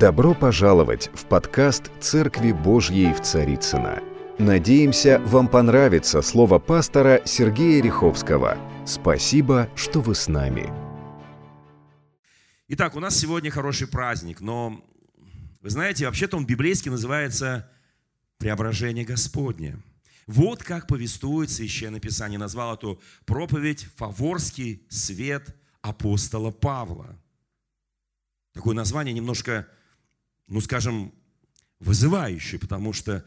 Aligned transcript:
Добро 0.00 0.32
пожаловать 0.32 1.10
в 1.12 1.26
подкаст 1.26 1.90
«Церкви 2.00 2.52
Божьей 2.52 3.12
в 3.12 3.20
Царицына. 3.20 4.02
Надеемся, 4.38 5.18
вам 5.26 5.46
понравится 5.46 6.22
слово 6.22 6.58
пастора 6.58 7.20
Сергея 7.26 7.82
Риховского. 7.82 8.56
Спасибо, 8.86 9.68
что 9.76 10.00
вы 10.00 10.14
с 10.14 10.26
нами. 10.26 10.72
Итак, 12.68 12.96
у 12.96 13.00
нас 13.00 13.14
сегодня 13.14 13.50
хороший 13.50 13.88
праздник, 13.88 14.40
но 14.40 14.82
вы 15.60 15.68
знаете, 15.68 16.06
вообще-то 16.06 16.38
он 16.38 16.46
библейски 16.46 16.88
называется 16.88 17.70
«Преображение 18.38 19.04
Господне». 19.04 19.76
Вот 20.26 20.62
как 20.62 20.86
повествует 20.86 21.50
Священное 21.50 22.00
Писание. 22.00 22.38
Назвал 22.38 22.74
эту 22.74 23.02
проповедь 23.26 23.86
«Фаворский 23.96 24.82
свет 24.88 25.54
апостола 25.82 26.52
Павла». 26.52 27.20
Такое 28.54 28.74
название 28.74 29.12
немножко 29.12 29.66
ну, 30.50 30.60
скажем, 30.60 31.14
вызывающий, 31.78 32.58
потому 32.58 32.92
что, 32.92 33.24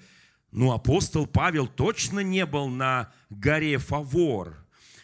ну, 0.52 0.73
апостол 0.73 1.26
Павел 1.26 1.68
точно 1.68 2.20
не 2.20 2.45
был 2.45 2.68
на 2.68 3.12
горе 3.30 3.80
Фавор. 3.80 4.62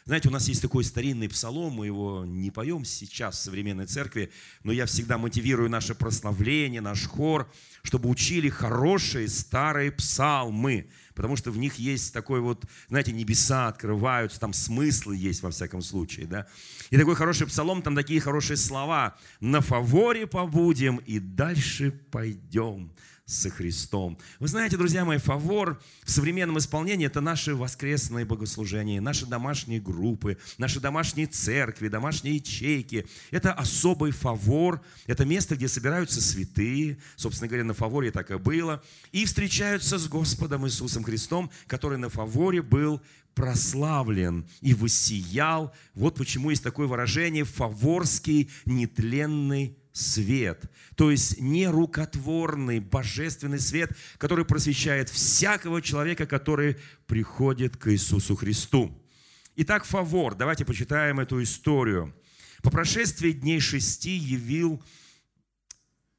Знаете, 0.09 0.29
у 0.29 0.31
нас 0.31 0.47
есть 0.47 0.63
такой 0.63 0.83
старинный 0.83 1.29
псалом, 1.29 1.73
мы 1.73 1.85
его 1.85 2.25
не 2.25 2.49
поем 2.49 2.83
сейчас 2.83 3.35
в 3.35 3.43
современной 3.43 3.85
церкви, 3.85 4.31
но 4.63 4.71
я 4.71 4.87
всегда 4.87 5.19
мотивирую 5.19 5.69
наше 5.69 5.93
прославление, 5.93 6.81
наш 6.81 7.05
хор, 7.05 7.47
чтобы 7.83 8.09
учили 8.09 8.49
хорошие 8.49 9.27
старые 9.27 9.91
псалмы, 9.91 10.89
потому 11.13 11.35
что 11.35 11.51
в 11.51 11.59
них 11.59 11.75
есть 11.75 12.11
такой 12.11 12.39
вот, 12.39 12.65
знаете, 12.87 13.11
небеса 13.11 13.67
открываются, 13.67 14.39
там 14.39 14.51
смыслы 14.51 15.15
есть 15.15 15.43
во 15.43 15.51
всяком 15.51 15.83
случае, 15.83 16.25
да. 16.25 16.47
И 16.89 16.97
такой 16.97 17.13
хороший 17.13 17.45
псалом, 17.45 17.83
там 17.83 17.93
такие 17.93 18.19
хорошие 18.19 18.57
слова. 18.57 19.15
«На 19.39 19.61
фаворе 19.61 20.25
побудем 20.25 20.97
и 21.05 21.19
дальше 21.19 21.91
пойдем» 21.91 22.91
со 23.29 23.51
Христом. 23.51 24.17
Вы 24.39 24.47
знаете, 24.47 24.75
друзья 24.75 25.05
мои, 25.05 25.19
фавор 25.19 25.79
в 26.03 26.09
современном 26.09 26.57
исполнении– 26.57 27.05
это 27.07 27.21
наши 27.21 27.53
воскресные 27.53 28.25
богослужения, 28.25 28.99
наши 28.99 29.27
домашние 29.27 29.79
группы, 29.79 30.37
наши 30.57 30.79
домашние 30.79 31.27
церкви, 31.27 31.89
домашние 31.89 32.37
ячейки. 32.37 33.05
Это 33.29 33.53
особый 33.53 34.11
фавор, 34.11 34.81
это 35.05 35.25
место, 35.25 35.55
где 35.55 35.67
собираются 35.67 36.21
святые, 36.21 36.97
собственно 37.15 37.47
говоря, 37.47 37.65
на 37.65 37.75
фаворе 37.75 38.09
так 38.09 38.31
и 38.31 38.37
было, 38.37 38.81
и 39.11 39.25
встречаются 39.25 39.99
с 39.99 40.07
Господом 40.07 40.65
Иисусом 40.65 41.03
Христом, 41.03 41.51
который 41.67 41.99
на 41.99 42.09
фаворе 42.09 42.63
был 42.63 42.99
прославлен 43.35 44.45
и 44.61 44.73
воссиял. 44.73 45.73
Вот 45.93 46.15
почему 46.15 46.49
есть 46.49 46.63
такое 46.63 46.87
выражение 46.87 47.43
«фаворский 47.43 48.49
нетленный 48.65 49.78
свет, 49.91 50.65
то 50.95 51.11
есть 51.11 51.39
нерукотворный 51.39 52.79
божественный 52.79 53.59
свет, 53.59 53.91
который 54.17 54.45
просвещает 54.45 55.09
всякого 55.09 55.81
человека, 55.81 56.25
который 56.25 56.77
приходит 57.07 57.77
к 57.77 57.91
Иисусу 57.91 58.35
Христу. 58.35 58.95
Итак, 59.55 59.83
фавор. 59.83 60.35
Давайте 60.35 60.65
почитаем 60.65 61.19
эту 61.19 61.41
историю. 61.43 62.13
По 62.61 62.69
прошествии 62.69 63.31
дней 63.31 63.59
шести 63.59 64.11
явил 64.11 64.81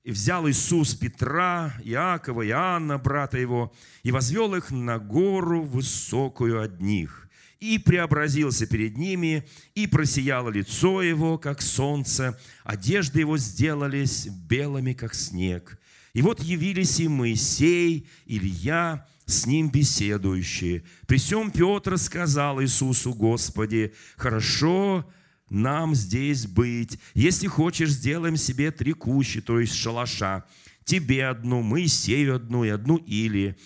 и 0.02 0.10
взял 0.10 0.48
Иисус 0.48 0.94
Петра, 0.94 1.74
Иакова, 1.84 2.46
Иоанна, 2.46 2.98
брата 2.98 3.38
его, 3.38 3.72
и 4.02 4.12
возвел 4.12 4.55
их 4.55 4.70
на 4.70 4.98
гору 4.98 5.62
высокую 5.62 6.62
от 6.62 6.80
них– 6.80 7.27
и 7.61 7.78
преобразился 7.78 8.66
перед 8.66 8.97
ними, 8.97 9.47
и 9.75 9.86
просияло 9.86 10.48
лицо 10.48 11.03
его, 11.03 11.39
как 11.39 11.61
солнце, 11.61 12.39
одежды 12.64 13.20
его 13.20 13.36
сделались 13.39 14.27
белыми, 14.27 14.94
как 14.94 15.14
снег. 15.14 15.78
И 16.14 16.22
вот 16.22 16.41
явились 16.41 16.98
и 16.98 17.06
Моисей, 17.06 18.08
Илья, 18.27 19.06
с 19.27 19.47
ним 19.47 19.70
беседующие. 19.70 20.83
При 21.06 21.19
всем 21.19 21.50
Петр 21.50 21.98
сказал 21.98 22.61
Иисусу, 22.61 23.14
Господи, 23.14 23.95
хорошо 24.17 25.08
нам 25.51 25.95
здесь 25.95 26.46
быть. 26.46 26.98
Если 27.14 27.46
хочешь, 27.46 27.90
сделаем 27.90 28.36
себе 28.36 28.70
три 28.70 28.92
кущи, 28.92 29.40
то 29.40 29.61
есть 29.61 29.74
шалаша. 29.74 30.45
Тебе 30.84 31.27
одну, 31.27 31.63
Моисею 31.63 32.36
одну 32.36 32.64
и 32.64 32.68
одну 32.68 32.96
Или. 32.96 33.57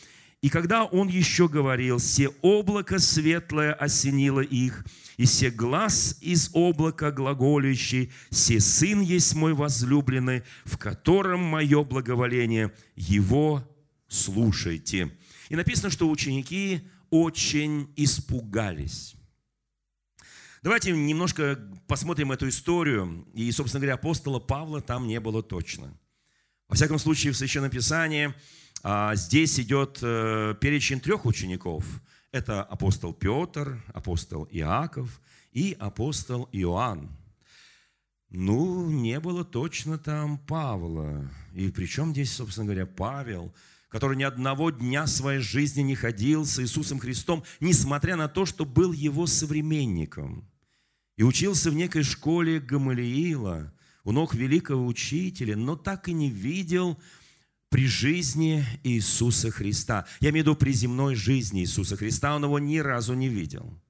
И 0.45 0.51
когда 0.51 0.85
он 0.85 1.09
еще 1.09 1.49
говорил, 1.49 1.99
«Се 1.99 2.29
облако 2.43 2.99
светлое 2.99 3.73
осенило 3.73 4.41
их, 4.41 4.85
и 5.17 5.25
се 5.25 5.49
глаз 5.51 6.19
из 6.21 6.51
облака 6.53 7.11
глаголющий, 7.11 8.13
се 8.29 8.61
сын 8.61 9.01
есть 9.01 9.35
мой 9.35 9.55
возлюбленный, 9.55 10.43
в 10.67 10.77
котором 10.77 11.41
мое 11.41 11.83
благоволение, 11.83 12.75
его 12.95 13.67
слушайте». 14.07 15.17
И 15.49 15.57
написано, 15.57 15.89
что 15.89 16.11
ученики 16.11 16.83
очень 17.09 17.91
испугались. 17.97 19.15
Давайте 20.63 20.93
немножко 20.93 21.59
посмотрим 21.87 22.33
эту 22.33 22.51
историю. 22.51 23.27
И, 23.33 23.51
собственно 23.51 23.81
говоря, 23.81 23.95
апостола 23.95 24.41
Павла 24.41 24.83
там 24.83 25.07
не 25.07 25.21
было 25.21 25.43
точно. 25.43 25.99
Во 26.69 26.77
всяком 26.77 26.99
случае, 26.99 27.33
в 27.33 27.37
Священном 27.37 27.71
Писании– 27.71 28.35
а 28.87 29.17
здесь 29.17 29.59
идет 29.59 30.01
э, 30.03 30.55
перечень 30.61 31.01
трех 31.01 31.25
учеников. 31.25 31.87
Это 32.33 32.63
апостол 32.63 33.15
Петр, 33.15 33.83
апостол 33.95 34.47
Иаков 34.51 35.23
и 35.53 35.75
апостол 35.81 36.51
Иоанн. 36.53 37.09
Ну, 38.29 38.91
не 38.91 39.21
было 39.21 39.43
точно 39.43 39.97
там 39.97 40.37
Павла. 40.37 41.31
И 41.55 41.71
причем 41.71 42.13
здесь, 42.13 42.35
собственно 42.35 42.67
говоря, 42.67 42.85
Павел, 42.85 43.55
который 43.89 44.19
ни 44.19 44.23
одного 44.23 44.69
дня 44.69 45.07
своей 45.07 45.41
жизни 45.41 45.81
не 45.81 45.95
ходил 45.95 46.45
с 46.45 46.59
Иисусом 46.61 46.99
Христом, 46.99 47.43
несмотря 47.61 48.17
на 48.17 48.29
то, 48.29 48.45
что 48.45 48.67
был 48.67 48.93
его 48.93 49.27
современником. 49.27 50.47
И 51.17 51.23
учился 51.23 51.71
в 51.71 51.75
некой 51.75 52.03
школе 52.03 52.61
Гамалиила, 52.61 53.73
у 54.05 54.13
ног 54.13 54.35
великого 54.35 54.87
учителя, 54.87 55.57
но 55.57 55.77
так 55.77 56.09
и 56.09 56.13
не 56.13 56.31
видел 56.31 56.99
при 57.71 57.87
жизни 57.87 58.65
Иисуса 58.85 59.51
Христа. 59.51 60.07
Я 60.21 60.31
имею 60.31 60.45
в 60.45 60.47
виду 60.49 60.57
при 60.57 60.73
земной 60.73 61.15
жизни 61.15 61.63
Иисуса 61.63 61.97
Христа, 61.97 62.37
он 62.37 62.45
его 62.45 62.59
ни 62.59 62.79
разу 62.79 63.15
не 63.15 63.29
видел. 63.29 63.81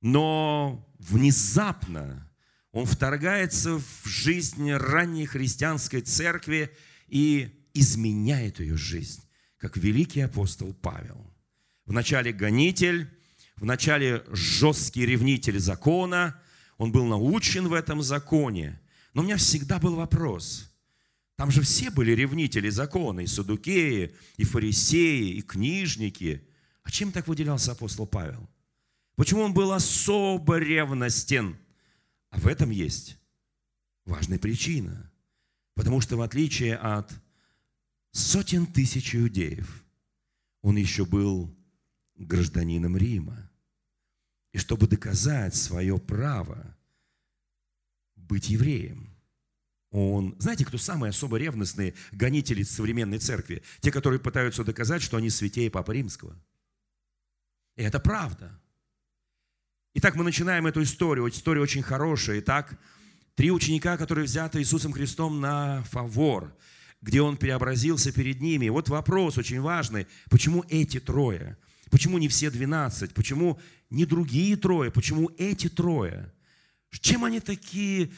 Но 0.00 0.88
внезапно 0.98 2.30
он 2.70 2.86
вторгается 2.86 3.78
в 3.78 4.06
жизнь 4.06 4.72
ранней 4.72 5.26
христианской 5.26 6.00
церкви 6.00 6.70
и 7.08 7.50
изменяет 7.74 8.60
ее 8.60 8.76
жизнь, 8.76 9.22
как 9.58 9.76
великий 9.76 10.20
апостол 10.20 10.72
Павел. 10.74 11.30
Вначале 11.86 12.32
гонитель, 12.32 13.08
вначале 13.56 14.24
жесткий 14.30 15.04
ревнитель 15.04 15.58
закона, 15.58 16.40
он 16.78 16.92
был 16.92 17.04
научен 17.04 17.68
в 17.68 17.72
этом 17.72 18.02
законе. 18.02 18.80
Но 19.14 19.22
у 19.22 19.24
меня 19.24 19.36
всегда 19.36 19.78
был 19.78 19.94
вопрос– 19.94 20.70
там 21.36 21.50
же 21.50 21.62
все 21.62 21.90
были 21.90 22.12
ревнители 22.12 22.68
закона, 22.68 23.20
и 23.20 23.26
садукеи, 23.26 24.14
и 24.36 24.44
фарисеи, 24.44 25.30
и 25.32 25.42
книжники. 25.42 26.46
А 26.82 26.90
чем 26.90 27.10
так 27.10 27.26
выделялся 27.26 27.72
апостол 27.72 28.06
Павел? 28.06 28.48
Почему 29.16 29.42
он 29.42 29.52
был 29.52 29.72
особо 29.72 30.58
ревностен? 30.58 31.56
А 32.30 32.38
в 32.38 32.46
этом 32.46 32.70
есть 32.70 33.18
важная 34.04 34.38
причина. 34.38 35.10
Потому 35.74 36.00
что 36.00 36.16
в 36.16 36.22
отличие 36.22 36.76
от 36.76 37.12
сотен 38.12 38.66
тысяч 38.66 39.16
иудеев, 39.16 39.84
он 40.62 40.76
еще 40.76 41.04
был 41.04 41.52
гражданином 42.14 42.96
Рима. 42.96 43.50
И 44.52 44.58
чтобы 44.58 44.86
доказать 44.86 45.56
свое 45.56 45.98
право 45.98 46.76
быть 48.28 48.48
евреем– 48.48 49.10
он... 49.94 50.34
Знаете, 50.40 50.64
кто 50.64 50.76
самые 50.76 51.10
особо 51.10 51.36
ревностные 51.36 51.94
гонители 52.10 52.64
современной 52.64 53.18
церкви? 53.18 53.62
Те, 53.78 53.92
которые 53.92 54.18
пытаются 54.18 54.64
доказать, 54.64 55.02
что 55.02 55.16
они 55.16 55.30
святее 55.30 55.70
Папы 55.70 55.94
Римского. 55.94 56.36
И 57.76 57.82
это 57.84 58.00
правда. 58.00 58.60
Итак, 59.94 60.16
мы 60.16 60.24
начинаем 60.24 60.66
эту 60.66 60.82
историю. 60.82 61.28
История 61.28 61.60
очень 61.60 61.82
хорошая. 61.82 62.40
Итак, 62.40 62.76
три 63.36 63.52
ученика, 63.52 63.96
которые 63.96 64.24
взяты 64.24 64.58
Иисусом 64.58 64.92
Христом 64.92 65.40
на 65.40 65.84
фавор, 65.84 66.56
где 67.00 67.22
Он 67.22 67.36
преобразился 67.36 68.10
перед 68.10 68.40
ними. 68.40 68.68
Вот 68.70 68.88
вопрос 68.88 69.38
очень 69.38 69.60
важный. 69.60 70.08
Почему 70.28 70.64
эти 70.68 70.98
трое? 70.98 71.56
Почему 71.92 72.18
не 72.18 72.26
все 72.26 72.50
двенадцать? 72.50 73.14
Почему 73.14 73.60
не 73.90 74.06
другие 74.06 74.56
трое? 74.56 74.90
Почему 74.90 75.30
эти 75.38 75.68
трое? 75.68 76.33
Чем 77.00 77.24
они 77.24 77.40
такие 77.40 78.10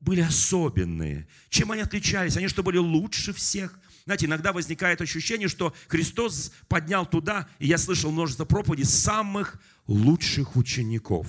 были 0.00 0.20
особенные. 0.20 1.26
Чем 1.48 1.72
они 1.72 1.82
отличались? 1.82 2.36
Они 2.36 2.48
что, 2.48 2.62
были 2.62 2.78
лучше 2.78 3.32
всех? 3.32 3.78
Знаете, 4.04 4.26
иногда 4.26 4.52
возникает 4.52 5.00
ощущение, 5.00 5.48
что 5.48 5.74
Христос 5.88 6.52
поднял 6.68 7.04
туда, 7.04 7.48
и 7.58 7.66
я 7.66 7.76
слышал 7.78 8.10
множество 8.10 8.44
проповедей 8.44 8.84
самых 8.86 9.60
лучших 9.86 10.56
учеников. 10.56 11.26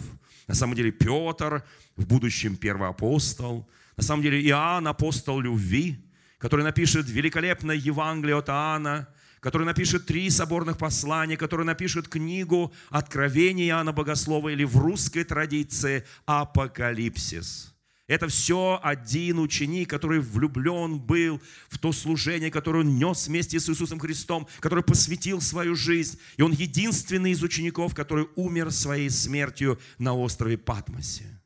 На 0.48 0.56
самом 0.56 0.76
деле 0.76 0.92
Петр, 0.92 1.64
в 1.96 2.08
будущем 2.08 2.56
первый 2.56 2.90
апостол. 2.90 3.70
На 3.98 4.04
самом 4.04 4.24
деле 4.24 4.42
Иоанн, 4.48 4.88
апостол 4.88 5.40
любви, 5.40 6.00
который 6.38 6.64
напишет 6.64 7.10
великолепное 7.10 7.76
Евангелие 7.76 8.38
от 8.38 8.50
Иоанна, 8.50 9.10
который 9.40 9.66
напишет 9.66 10.06
три 10.06 10.30
соборных 10.30 10.78
послания, 10.78 11.38
который 11.38 11.66
напишет 11.66 12.08
книгу 12.08 12.74
Откровения 12.90 13.68
Иоанна 13.68 13.94
Богослова 13.94 14.50
или 14.50 14.64
в 14.64 14.78
русской 14.78 15.24
традиции 15.24 16.06
Апокалипсис. 16.26 17.74
Это 18.10 18.28
все 18.28 18.80
один 18.82 19.38
ученик, 19.38 19.88
который 19.88 20.20
влюблен 20.20 21.00
был 21.00 21.40
в 21.70 21.78
то 21.78 21.92
служение, 21.92 22.50
которое 22.50 22.80
он 22.80 22.98
нес 22.98 23.28
вместе 23.28 23.60
с 23.60 23.70
Иисусом 23.70 24.00
Христом, 24.00 24.48
который 24.62 24.84
посвятил 24.84 25.42
свою 25.42 25.76
жизнь. 25.76 26.20
И 26.38 26.42
он 26.42 26.52
единственный 26.52 27.32
из 27.32 27.44
учеников, 27.44 27.94
который 27.94 28.28
умер 28.36 28.72
своей 28.72 29.12
смертью 29.12 29.80
на 30.00 30.16
острове 30.16 30.58
Патмосе. 30.58 31.40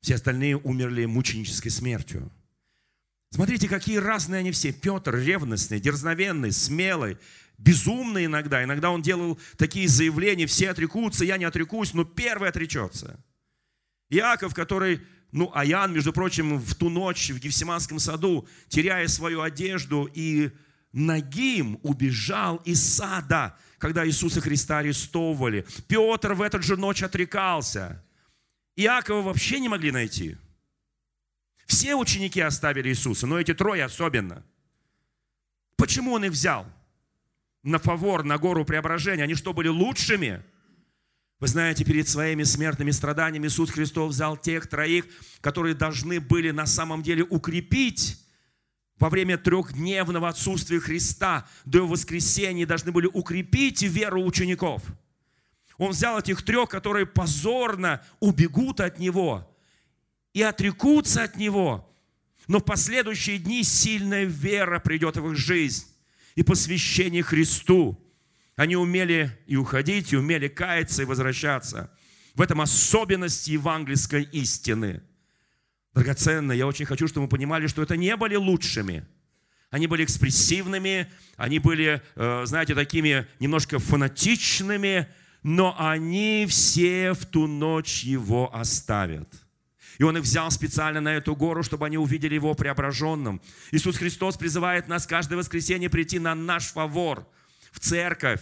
Все 0.00 0.16
остальные 0.16 0.56
умерли 0.56 1.04
мученической 1.04 1.70
смертью. 1.70 2.28
Смотрите, 3.30 3.68
какие 3.68 3.96
разные 3.98 4.40
они 4.40 4.52
все. 4.52 4.72
Петр 4.72 5.16
ревностный, 5.16 5.80
дерзновенный, 5.80 6.52
смелый, 6.52 7.18
безумный 7.58 8.26
иногда. 8.26 8.62
Иногда 8.64 8.90
он 8.90 9.02
делал 9.02 9.38
такие 9.56 9.88
заявления, 9.88 10.46
все 10.46 10.70
отрекутся, 10.70 11.24
я 11.24 11.36
не 11.36 11.44
отрекусь, 11.44 11.94
но 11.94 12.04
первый 12.04 12.48
отречется. 12.48 13.18
Иаков, 14.08 14.54
который 14.54 15.00
ну, 15.32 15.50
а 15.54 15.66
Иоанн, 15.66 15.92
между 15.92 16.12
прочим, 16.12 16.58
в 16.58 16.74
ту 16.76 16.88
ночь 16.88 17.30
в 17.30 17.38
Гефсиманском 17.38 17.98
саду, 17.98 18.48
теряя 18.68 19.06
свою 19.08 19.42
одежду 19.42 20.08
и 20.14 20.50
нагим, 20.92 21.78
убежал 21.82 22.56
из 22.64 22.82
сада, 22.82 23.56
когда 23.78 24.06
Иисуса 24.06 24.40
Христа 24.40 24.78
арестовывали. 24.78 25.66
Петр 25.88 26.32
в 26.32 26.42
эту 26.42 26.62
же 26.62 26.76
ночь 26.76 27.02
отрекался. 27.02 28.02
Иакова 28.76 29.22
вообще 29.22 29.60
не 29.60 29.68
могли 29.68 29.90
найти. 29.90 30.36
Все 31.66 31.96
ученики 31.96 32.40
оставили 32.40 32.88
Иисуса, 32.88 33.26
но 33.26 33.38
эти 33.38 33.52
трое 33.52 33.84
особенно. 33.84 34.44
Почему 35.76 36.12
он 36.12 36.24
их 36.24 36.30
взял? 36.32 36.66
На 37.62 37.78
фавор, 37.78 38.24
на 38.24 38.38
гору 38.38 38.64
преображения. 38.64 39.24
Они 39.24 39.34
что, 39.34 39.52
были 39.52 39.68
лучшими? 39.68 40.42
Вы 41.40 41.48
знаете, 41.48 41.84
перед 41.84 42.08
своими 42.08 42.44
смертными 42.44 42.92
страданиями 42.92 43.48
Иисус 43.48 43.70
Христос 43.70 44.14
взял 44.14 44.36
тех 44.36 44.68
троих, 44.68 45.04
которые 45.40 45.74
должны 45.74 46.20
были 46.20 46.50
на 46.50 46.66
самом 46.66 47.02
деле 47.02 47.24
укрепить 47.24 48.18
во 48.98 49.10
время 49.10 49.36
трехдневного 49.36 50.28
отсутствия 50.28 50.80
Христа 50.80 51.46
до 51.66 51.78
его 51.78 51.88
воскресения, 51.88 52.64
должны 52.64 52.92
были 52.92 53.10
укрепить 53.12 53.82
веру 53.82 54.24
учеников. 54.24 54.82
Он 55.76 55.90
взял 55.90 56.18
этих 56.18 56.42
трех, 56.42 56.70
которые 56.70 57.04
позорно 57.04 58.02
убегут 58.20 58.80
от 58.80 58.98
Него 58.98 59.55
и 60.36 60.42
отрекутся 60.42 61.22
от 61.22 61.36
Него. 61.36 61.90
Но 62.46 62.58
в 62.58 62.64
последующие 62.64 63.38
дни 63.38 63.64
сильная 63.64 64.24
вера 64.24 64.80
придет 64.80 65.16
в 65.16 65.30
их 65.30 65.38
жизнь 65.38 65.86
и 66.34 66.42
посвящение 66.42 67.22
Христу. 67.22 67.98
Они 68.54 68.76
умели 68.76 69.34
и 69.46 69.56
уходить, 69.56 70.12
и 70.12 70.16
умели 70.18 70.48
каяться 70.48 71.00
и 71.00 71.06
возвращаться. 71.06 71.90
В 72.34 72.42
этом 72.42 72.60
особенность 72.60 73.48
евангельской 73.48 74.24
истины. 74.24 75.02
Драгоценно, 75.94 76.52
я 76.52 76.66
очень 76.66 76.84
хочу, 76.84 77.08
чтобы 77.08 77.24
мы 77.24 77.30
понимали, 77.30 77.66
что 77.66 77.80
это 77.80 77.96
не 77.96 78.14
были 78.14 78.36
лучшими. 78.36 79.06
Они 79.70 79.86
были 79.86 80.04
экспрессивными, 80.04 81.10
они 81.38 81.60
были, 81.60 82.02
э, 82.14 82.42
знаете, 82.44 82.74
такими 82.74 83.26
немножко 83.40 83.78
фанатичными, 83.78 85.08
но 85.42 85.74
они 85.78 86.44
все 86.46 87.14
в 87.14 87.24
ту 87.24 87.46
ночь 87.46 88.04
его 88.04 88.54
оставят. 88.54 89.45
И 89.98 90.02
он 90.02 90.16
их 90.16 90.24
взял 90.24 90.50
специально 90.50 91.00
на 91.00 91.14
эту 91.14 91.34
гору, 91.34 91.62
чтобы 91.62 91.86
они 91.86 91.98
увидели 91.98 92.34
его 92.34 92.54
преображенным. 92.54 93.40
Иисус 93.70 93.96
Христос 93.96 94.36
призывает 94.36 94.88
нас 94.88 95.06
каждое 95.06 95.36
воскресенье 95.36 95.88
прийти 95.90 96.18
на 96.18 96.34
наш 96.34 96.66
фавор– 96.66 97.26
в 97.76 97.80
церковь, 97.80 98.40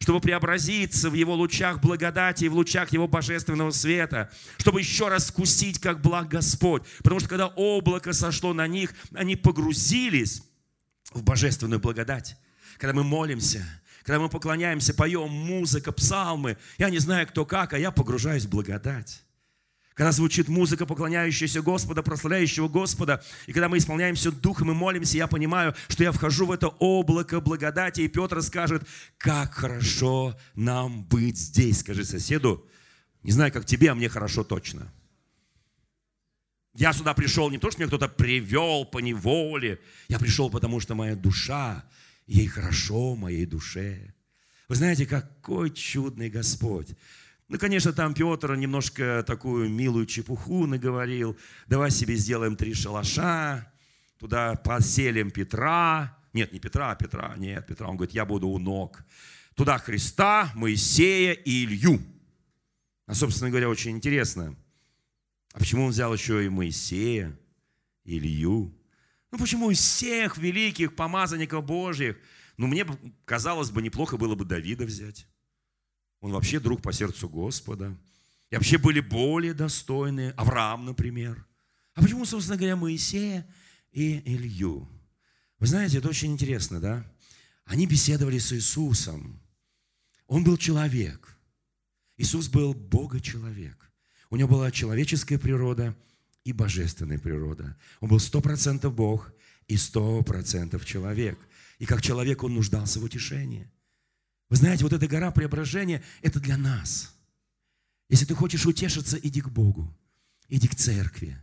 чтобы 0.00 0.20
преобразиться 0.20 1.08
в 1.08 1.14
Его 1.14 1.34
лучах 1.34 1.80
благодати 1.80 2.44
и 2.44 2.48
в 2.48 2.54
лучах 2.54 2.92
Его 2.92 3.08
божественного 3.08 3.70
света, 3.70 4.30
чтобы 4.58 4.80
еще 4.80 5.08
раз 5.08 5.30
вкусить, 5.30 5.80
как 5.80 6.02
благ 6.02 6.28
Господь. 6.28 6.82
Потому 6.98 7.20
что 7.20 7.28
когда 7.30 7.46
облако 7.46 8.12
сошло 8.12 8.52
на 8.52 8.66
них, 8.66 8.94
они 9.14 9.34
погрузились 9.34 10.42
в 11.12 11.22
божественную 11.22 11.80
благодать. 11.80 12.36
Когда 12.76 12.92
мы 12.92 13.02
молимся, 13.02 13.64
когда 14.02 14.20
мы 14.20 14.28
поклоняемся, 14.28 14.92
поем 14.92 15.30
музыка, 15.30 15.90
псалмы, 15.90 16.58
я 16.76 16.90
не 16.90 16.98
знаю, 16.98 17.26
кто 17.26 17.46
как, 17.46 17.72
а 17.72 17.78
я 17.78 17.90
погружаюсь 17.90 18.44
в 18.44 18.50
благодать. 18.50 19.22
Когда 19.96 20.12
звучит 20.12 20.48
музыка, 20.48 20.84
поклоняющаяся 20.84 21.62
Господа, 21.62 22.02
прославляющего 22.02 22.68
Господа, 22.68 23.24
и 23.46 23.52
когда 23.54 23.70
мы 23.70 23.78
исполняемся 23.78 24.30
Духом 24.30 24.70
и 24.70 24.74
молимся, 24.74 25.16
я 25.16 25.26
понимаю, 25.26 25.74
что 25.88 26.04
я 26.04 26.12
вхожу 26.12 26.44
в 26.44 26.52
это 26.52 26.68
облако 26.68 27.40
благодати, 27.40 28.02
и 28.02 28.08
Петр 28.08 28.42
скажет, 28.42 28.86
как 29.16 29.54
хорошо 29.54 30.38
нам 30.54 31.02
быть 31.04 31.38
здесь. 31.38 31.80
Скажи 31.80 32.04
соседу, 32.04 32.68
не 33.22 33.32
знаю, 33.32 33.50
как 33.50 33.64
тебе, 33.64 33.90
а 33.90 33.94
мне 33.94 34.10
хорошо 34.10 34.44
точно. 34.44 34.92
Я 36.74 36.92
сюда 36.92 37.14
пришел 37.14 37.48
не 37.48 37.56
то, 37.56 37.70
что 37.70 37.80
меня 37.80 37.88
кто-то 37.88 38.08
привел 38.08 38.84
по 38.84 38.98
неволе. 38.98 39.80
Я 40.08 40.18
пришел, 40.18 40.50
потому 40.50 40.78
что 40.78 40.94
моя 40.94 41.16
душа, 41.16 41.82
ей 42.26 42.48
хорошо, 42.48 43.16
моей 43.16 43.46
душе. 43.46 44.12
Вы 44.68 44.74
знаете, 44.74 45.06
какой 45.06 45.70
чудный 45.70 46.28
Господь. 46.28 46.88
Ну, 47.48 47.58
конечно, 47.58 47.92
там 47.92 48.12
Петр 48.12 48.56
немножко 48.56 49.22
такую 49.24 49.70
милую 49.70 50.06
чепуху 50.06 50.66
наговорил. 50.66 51.36
Давай 51.68 51.92
себе 51.92 52.16
сделаем 52.16 52.56
три 52.56 52.74
шалаша, 52.74 53.72
туда 54.18 54.56
поселим 54.56 55.30
Петра. 55.30 56.18
Нет, 56.32 56.52
не 56.52 56.58
Петра, 56.58 56.90
а 56.90 56.96
Петра, 56.96 57.34
нет, 57.36 57.64
Петра. 57.66 57.88
Он 57.88 57.96
говорит, 57.96 58.14
я 58.14 58.24
буду 58.24 58.48
у 58.48 58.58
ног. 58.58 59.04
Туда 59.54 59.78
Христа, 59.78 60.50
Моисея 60.54 61.32
и 61.32 61.64
Илью. 61.64 62.00
А, 63.06 63.14
собственно 63.14 63.50
говоря, 63.50 63.68
очень 63.68 63.92
интересно. 63.92 64.56
А 65.52 65.58
почему 65.60 65.84
он 65.84 65.90
взял 65.90 66.12
еще 66.12 66.44
и 66.44 66.48
Моисея, 66.48 67.38
Илью? 68.04 68.76
Ну, 69.30 69.38
почему 69.38 69.70
из 69.70 69.78
всех 69.78 70.36
великих 70.36 70.96
помазанников 70.96 71.64
Божьих? 71.64 72.18
Ну, 72.56 72.66
мне 72.66 72.84
казалось 73.24 73.70
бы, 73.70 73.82
неплохо 73.82 74.16
было 74.16 74.34
бы 74.34 74.44
Давида 74.44 74.84
взять. 74.84 75.26
Он 76.20 76.32
вообще 76.32 76.60
друг 76.60 76.82
по 76.82 76.92
сердцу 76.92 77.28
Господа. 77.28 77.96
И 78.50 78.54
вообще 78.54 78.78
были 78.78 79.00
более 79.00 79.54
достойные. 79.54 80.30
Авраам, 80.32 80.84
например. 80.84 81.46
А 81.94 82.02
почему, 82.02 82.24
собственно 82.24 82.56
говоря, 82.56 82.76
Моисея 82.76 83.46
и 83.92 84.18
Илью? 84.24 84.88
Вы 85.58 85.66
знаете, 85.66 85.98
это 85.98 86.08
очень 86.08 86.32
интересно, 86.32 86.80
да? 86.80 87.10
Они 87.64 87.86
беседовали 87.86 88.38
с 88.38 88.52
Иисусом. 88.52 89.40
Он 90.26 90.44
был 90.44 90.56
человек. 90.56 91.36
Иисус 92.16 92.48
был 92.48 92.74
Бога-человек. 92.74 93.90
У 94.30 94.36
него 94.36 94.48
была 94.48 94.70
человеческая 94.70 95.38
природа 95.38 95.96
и 96.44 96.52
божественная 96.52 97.18
природа. 97.18 97.76
Он 98.00 98.08
был 98.08 98.18
сто 98.18 98.40
процентов 98.40 98.94
Бог 98.94 99.32
и 99.66 99.76
сто 99.76 100.22
процентов 100.22 100.84
человек. 100.84 101.38
И 101.78 101.86
как 101.86 102.02
человек 102.02 102.42
он 102.42 102.54
нуждался 102.54 103.00
в 103.00 103.04
утешении. 103.04 103.70
Вы 104.48 104.56
знаете, 104.56 104.84
вот 104.84 104.92
эта 104.92 105.06
гора 105.08 105.30
преображения– 105.30 106.02
это 106.22 106.38
для 106.40 106.56
нас. 106.56 107.14
Если 108.08 108.24
ты 108.24 108.34
хочешь 108.34 108.66
утешиться, 108.66 109.18
иди 109.20 109.40
к 109.40 109.48
Богу, 109.48 109.92
иди 110.48 110.68
к 110.68 110.74
церкви. 110.76 111.36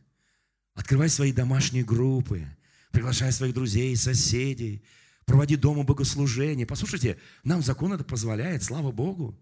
Открывай 0.73 1.09
свои 1.09 1.33
домашние 1.33 1.83
группы, 1.83 2.47
приглашай 2.91 3.31
своих 3.31 3.53
друзей, 3.53 3.95
соседей, 3.97 4.83
проводи 5.25 5.57
дома 5.57 5.83
богослужения. 5.83 6.65
Послушайте, 6.65 7.19
нам 7.43 7.61
закон 7.61 7.93
это 7.93 8.03
позволяет, 8.03 8.63
слава 8.63 8.91
Богу. 8.91 9.37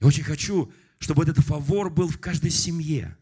Я 0.00 0.06
очень 0.06 0.22
хочу, 0.22 0.70
чтобы 0.98 1.22
этот 1.22 1.38
фавор 1.38 1.90
был 1.90 2.08
в 2.08 2.18
каждой 2.18 2.50
семье. 2.50 3.16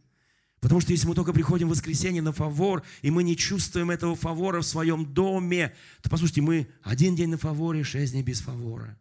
Потому 0.60 0.80
что 0.80 0.92
если 0.92 1.06
мы 1.06 1.14
только 1.14 1.32
приходим 1.32 1.68
в 1.68 1.70
воскресенье 1.70 2.22
на 2.22 2.32
фавор, 2.32 2.82
и 3.02 3.10
мы 3.10 3.22
не 3.22 3.36
чувствуем 3.36 3.90
этого 3.90 4.16
фавора 4.16 4.62
в 4.62 4.66
своем 4.66 5.06
доме, 5.14 5.74
то, 6.02 6.10
послушайте, 6.10 6.40
мы 6.40 6.68
один 6.82 7.14
день 7.14 7.28
на 7.28 7.38
фаворе, 7.38 7.84
шесть 7.84 8.12
дней 8.12 8.22
без 8.22 8.40
фавора. 8.40 8.98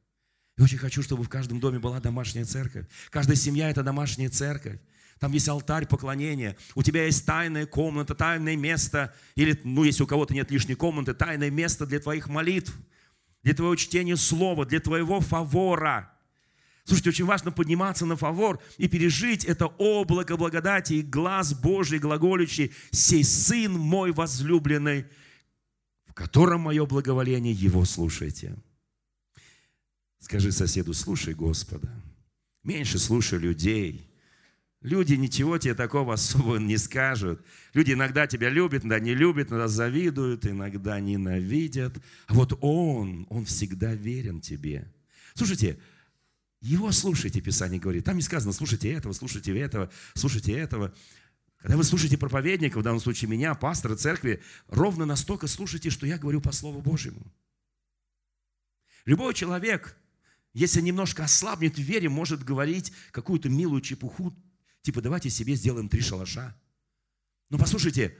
Я 0.58 0.64
очень 0.64 0.78
хочу, 0.78 1.02
чтобы 1.04 1.24
в 1.24 1.30
каждом 1.30 1.60
доме 1.60 1.80
была 1.80 2.00
домашняя 2.00 2.46
церковь. 2.46 2.86
Каждая 3.10 3.36
семья– 3.36 3.70
это 3.72 3.84
домашняя 3.84 4.30
церковь. 4.30 4.80
Там 5.20 5.32
есть 5.32 5.48
алтарь 5.50 5.86
поклонения. 5.86 6.58
У 6.76 6.84
тебя 6.84 7.06
есть 7.06 7.26
тайная 7.26 7.66
комната, 7.66 8.16
тайное 8.16 8.56
место. 8.56 9.14
Или, 9.36 9.60
ну, 9.64 9.84
если 9.84 10.04
у 10.04 10.08
кого-то 10.08 10.34
нет 10.34 10.52
лишней 10.52 10.76
комнаты, 10.76 11.14
тайное 11.14 11.50
место 11.50 11.86
для 11.86 12.00
твоих 12.00 12.28
молитв, 12.28 12.74
для 13.44 13.54
твоего 13.54 13.76
чтения 13.76 14.18
слова, 14.18 14.66
для 14.66 14.80
твоего 14.80 15.20
фавора. 15.22 16.12
Слушайте, 16.86 17.10
очень 17.10 17.26
важно 17.26 17.52
подниматься 17.52 18.06
на 18.06 18.16
фавор 18.16 18.62
и 18.78 18.88
пережить 18.88 19.44
это 19.44 19.68
облако 19.68 20.38
благодати 20.38 20.94
и 20.94 21.02
глаз 21.02 21.54
Божий 21.54 22.00
глаголющий 22.00 22.74
«Сей 22.92 23.24
Сын 23.24 23.74
мой 23.74 24.12
возлюбленный, 24.12 25.06
в 26.06 26.14
котором 26.14 26.62
мое 26.62 26.86
благоволение, 26.86 27.54
Его 27.54 27.86
слушайте». 27.86 28.56
Скажи 30.26 30.52
соседу, 30.52 30.92
слушай 30.96 31.36
Господа, 31.36 31.88
меньше 32.64 32.98
слушай 32.98 33.38
людей. 33.38 34.10
Люди 34.82 35.14
ничего 35.14 35.60
тебе 35.60 35.76
такого 35.76 36.16
особо 36.16 36.56
не 36.58 36.78
скажут. 36.78 37.46
Люди 37.76 37.92
иногда 37.92 38.26
тебя 38.26 38.50
любят, 38.50 38.84
иногда 38.84 39.00
не 39.00 39.14
любят, 39.14 39.50
иногда 39.50 39.68
завидуют, 39.68 40.48
иногда 40.48 41.00
ненавидят. 41.00 42.00
А 42.26 42.34
вот 42.34 42.58
Он, 42.62 43.28
Он 43.30 43.46
всегда 43.46 43.94
верен 43.94 44.42
тебе. 44.42 44.92
Слушайте, 45.36 45.78
Его 46.60 46.92
слушайте, 46.92 47.40
Писание 47.40 47.80
говорит. 47.80 48.06
Там 48.06 48.16
не 48.16 48.24
сказано, 48.24 48.52
слушайте 48.52 48.92
этого, 48.92 49.14
слушайте 49.14 49.56
этого, 49.56 49.92
слушайте 50.16 50.54
этого. 50.54 50.92
Когда 51.58 51.78
вы 51.78 51.84
слушаете 51.84 52.18
проповедника, 52.18 52.80
в 52.80 52.84
данном 52.84 53.00
случае 53.00 53.30
меня, 53.30 53.54
пастора 53.54 53.96
церкви, 53.96 54.42
ровно 54.70 55.06
настолько 55.06 55.46
слушайте, 55.46 55.92
что 55.92 56.08
я 56.08 56.18
говорю 56.18 56.42
по 56.42 56.52
Слову 56.52 56.82
Божьему. 56.82 57.32
Любой 59.06 59.36
человек, 59.36 59.96
если 60.56 60.80
немножко 60.80 61.26
ослабнет 61.26 61.76
в 61.76 61.82
вере, 61.82 62.08
может 62.08 62.42
говорить 62.42 62.94
какую-то 63.12 63.50
милую 63.50 63.82
чепуху, 63.82 64.34
типа 64.82 65.02
давайте 65.02 65.30
себе 65.30 65.54
сделаем 65.54 65.90
три 65.90 66.02
шалаша. 66.02 66.56
Но 67.50 67.58
послушайте, 67.58 68.18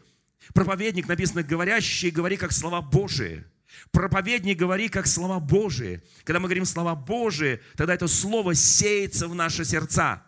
проповедник 0.54 1.08
написано, 1.08 1.44
говорящий, 1.44 2.12
говори 2.12 2.36
как 2.36 2.52
слова 2.52 2.82
Божии. 2.82 3.46
Проповедник 3.92 4.58
говори 4.58 4.90
как 4.90 5.08
слова 5.08 5.40
Божии. 5.40 6.04
Когда 6.26 6.42
мы 6.42 6.48
говорим 6.48 6.66
слова 6.66 6.94
Божии, 6.94 7.62
тогда 7.78 7.94
это 7.94 8.10
слово 8.10 8.54
сеется 8.54 9.30
в 9.30 9.34
наши 9.34 9.64
сердца. 9.64 10.22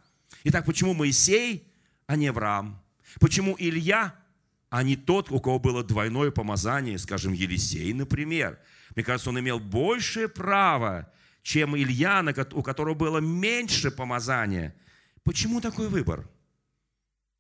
Итак, 0.46 0.66
почему 0.66 0.94
Моисей, 0.94 1.68
а 2.06 2.16
не 2.16 2.28
Авраам? 2.28 2.82
Почему 3.20 3.54
Илья, 3.60 4.16
а 4.70 4.82
не 4.82 4.96
тот, 4.96 5.30
у 5.30 5.42
кого 5.42 5.60
было 5.60 5.84
двойное 5.84 6.32
помазание, 6.32 6.98
скажем, 7.00 7.34
Елисей, 7.34 7.92
например? 7.92 8.60
Мне 8.96 9.04
кажется, 9.04 9.30
он 9.30 9.42
имел 9.42 9.60
большее 9.60 10.30
право, 10.30 11.12
чем 11.48 11.78
Илья, 11.78 12.26
у 12.52 12.62
которого 12.62 12.94
было 12.94 13.20
меньше 13.20 13.90
помазания. 13.90 14.76
Почему 15.24 15.62
такой 15.62 15.88
выбор? 15.88 16.30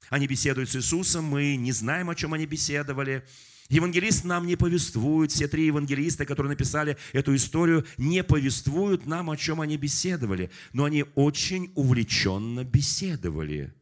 Они 0.09 0.27
беседуют 0.27 0.69
с 0.69 0.77
Иисусом, 0.77 1.25
мы 1.25 1.57
не 1.57 1.73
знаем, 1.73 2.09
о 2.09 2.15
чем 2.15 2.33
они 2.33 2.45
беседовали. 2.45 3.27
Евангелист 3.67 4.23
нам 4.23 4.47
не 4.47 4.55
повествует, 4.55 5.31
все 5.31 5.49
три 5.49 5.65
евангелиста, 5.65 6.25
которые 6.25 6.51
написали 6.51 6.97
эту 7.11 7.35
историю, 7.35 7.85
не 7.97 8.23
повествуют 8.23 9.05
нам, 9.05 9.29
о 9.29 9.35
чем 9.35 9.59
они 9.59 9.75
беседовали, 9.75 10.51
но 10.71 10.85
они 10.85 11.03
очень 11.15 11.73
увлеченно 11.75 12.63
беседовали. 12.63 13.73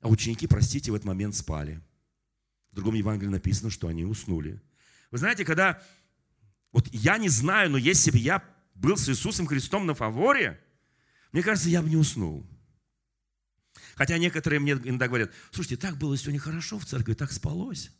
А 0.00 0.08
ученики, 0.08 0.46
простите, 0.46 0.92
в 0.92 0.94
этот 0.94 1.06
момент 1.06 1.34
спали. 1.34 1.82
В 2.72 2.76
другом 2.76 2.94
Евангелии 2.94 3.32
написано, 3.32 3.68
что 3.68 3.88
они 3.88 4.06
уснули. 4.06 4.62
Вы 5.10 5.18
знаете, 5.18 5.44
когда... 5.44 5.82
Вот 6.72 6.88
я 6.90 7.18
не 7.18 7.28
знаю, 7.28 7.70
но 7.70 7.76
если 7.76 8.10
бы 8.10 8.16
я 8.16 8.42
был 8.78 8.96
с 8.96 9.08
Иисусом 9.08 9.46
Христом 9.46 9.86
на 9.86 9.94
фаворе, 9.94 10.60
мне 11.32 11.42
кажется, 11.42 11.68
я 11.68 11.82
бы 11.82 11.90
не 11.90 11.96
уснул. 11.96 12.46
Хотя 13.96 14.16
некоторые 14.18 14.60
мне 14.60 14.72
иногда 14.72 15.08
говорят, 15.08 15.32
слушайте, 15.50 15.76
так 15.76 15.98
было 15.98 16.16
сегодня 16.16 16.40
хорошо 16.40 16.78
в 16.78 16.86
церкви, 16.86 17.14
так 17.14 17.32
спалось. 17.32 17.90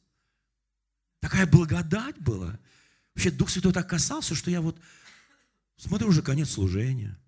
Такая 1.20 1.46
благодать 1.46 2.18
была. 2.18 2.58
Вообще 3.14 3.30
Дух 3.30 3.50
Святой 3.50 3.72
так 3.72 3.88
касался, 3.88 4.34
что 4.34 4.50
я 4.50 4.60
вот 4.60 4.80
смотрю 5.76 6.08
уже 6.08 6.22
конец 6.22 6.50
служения. 6.50 7.18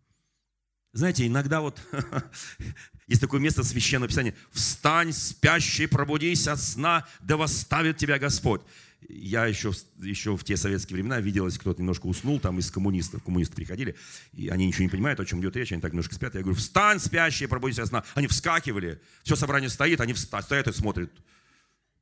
Знаете, 0.92 1.26
иногда 1.26 1.60
вот 1.60 1.80
есть 3.06 3.20
такое 3.20 3.40
место 3.40 3.64
священного 3.64 4.08
писания. 4.08 4.34
«Встань, 4.52 5.12
спящий, 5.12 5.86
пробудись 5.86 6.48
от 6.48 6.60
сна, 6.60 7.06
да 7.20 7.36
восставит 7.36 7.96
тебя 7.96 8.18
Господь». 8.18 8.62
Я 9.08 9.46
еще, 9.46 9.72
еще 9.98 10.36
в 10.36 10.44
те 10.44 10.56
советские 10.56 10.96
времена 10.96 11.20
видел, 11.20 11.46
если 11.46 11.58
кто-то 11.58 11.80
немножко 11.80 12.06
уснул, 12.06 12.38
там 12.38 12.58
из 12.58 12.70
коммунистов, 12.70 13.22
коммунисты 13.22 13.56
приходили, 13.56 13.96
и 14.32 14.48
они 14.48 14.66
ничего 14.66 14.84
не 14.84 14.90
понимают, 14.90 15.18
о 15.20 15.24
чем 15.24 15.40
идет 15.40 15.56
речь, 15.56 15.72
они 15.72 15.80
так 15.80 15.92
немножко 15.92 16.14
спят. 16.14 16.34
Я 16.34 16.42
говорю, 16.42 16.56
встань, 16.56 17.00
спящий, 17.00 17.46
пробудись 17.46 17.78
от 17.78 17.88
сна. 17.88 18.04
Они 18.14 18.26
вскакивали, 18.26 19.00
все 19.22 19.36
собрание 19.36 19.70
стоит, 19.70 20.00
они 20.00 20.12
встают, 20.12 20.44
стоят 20.44 20.68
и 20.68 20.72
смотрят. 20.72 21.10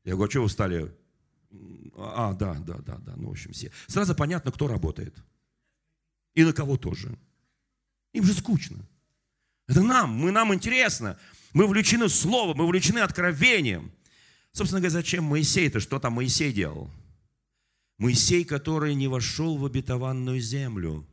Я 0.05 0.15
говорю, 0.15 0.29
а 0.29 0.31
что 0.31 0.43
вы 0.43 0.49
встали? 0.49 0.95
А, 1.97 2.35
да, 2.35 2.55
да, 2.55 2.79
да, 2.79 2.97
да, 2.99 3.15
ну, 3.17 3.29
в 3.29 3.33
общем, 3.33 3.53
все. 3.53 3.71
Сразу 3.87 4.15
понятно, 4.15 4.53
кто 4.53 4.69
работает. 4.69 5.15
И 6.35 6.45
на 6.45 6.53
кого 6.53 6.77
тоже. 6.77 7.17
Им 8.13 8.25
же 8.25 8.33
скучно. 8.35 8.79
Это 9.67 9.83
нам, 9.83 10.11
мы, 10.11 10.31
нам 10.31 10.55
интересно. 10.55 11.19
Мы 11.53 11.65
увлечены 11.65 12.09
словом, 12.09 12.59
мы 12.59 12.65
увлечены 12.65 13.01
откровением. 13.01 13.93
Собственно 14.59 14.81
говоря, 14.81 14.91
зачем 14.91 15.23
Моисей-то? 15.23 15.79
Что 15.79 16.01
там 16.01 16.15
Моисей 16.15 16.53
делал? 16.53 16.91
Моисей, 17.97 18.45
который 18.45 18.97
не 18.97 19.07
вошел 19.07 19.57
в 19.57 19.65
обетованную 19.65 20.41
землю. 20.41 21.07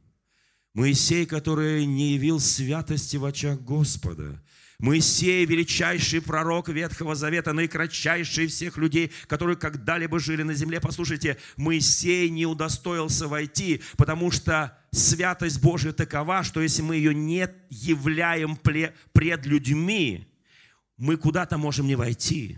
Моисей, 0.74 1.28
который 1.28 1.86
не 1.86 2.14
явил 2.14 2.40
святости 2.40 3.18
в 3.18 3.26
очах 3.26 3.62
Господа. 3.62 4.42
Моисей, 4.80 5.46
величайший 5.46 6.24
пророк 6.24 6.70
Ветхого 6.70 7.14
Завета, 7.14 7.54
наикратчайший 7.54 8.48
всех 8.48 8.78
людей, 8.78 9.12
которые 9.28 9.58
когда-либо 9.58 10.18
жили 10.20 10.42
на 10.42 10.56
земле. 10.56 10.82
Послушайте, 10.82 11.38
Моисей 11.56 12.32
не 12.32 12.48
удостоился 12.48 13.28
войти, 13.28 13.84
потому 13.96 14.32
что 14.32 14.76
святость 14.90 15.62
Божия 15.62 15.94
такова, 15.94 16.42
что 16.42 16.62
если 16.62 16.82
мы 16.82 16.96
ее 16.96 17.14
не 17.14 17.48
являем 17.70 18.56
пред 18.56 19.46
людьми, 19.46 20.28
мы 20.98 21.16
куда-то 21.16 21.60
можем 21.60 21.86
не 21.86 21.96
войти. 21.96 22.58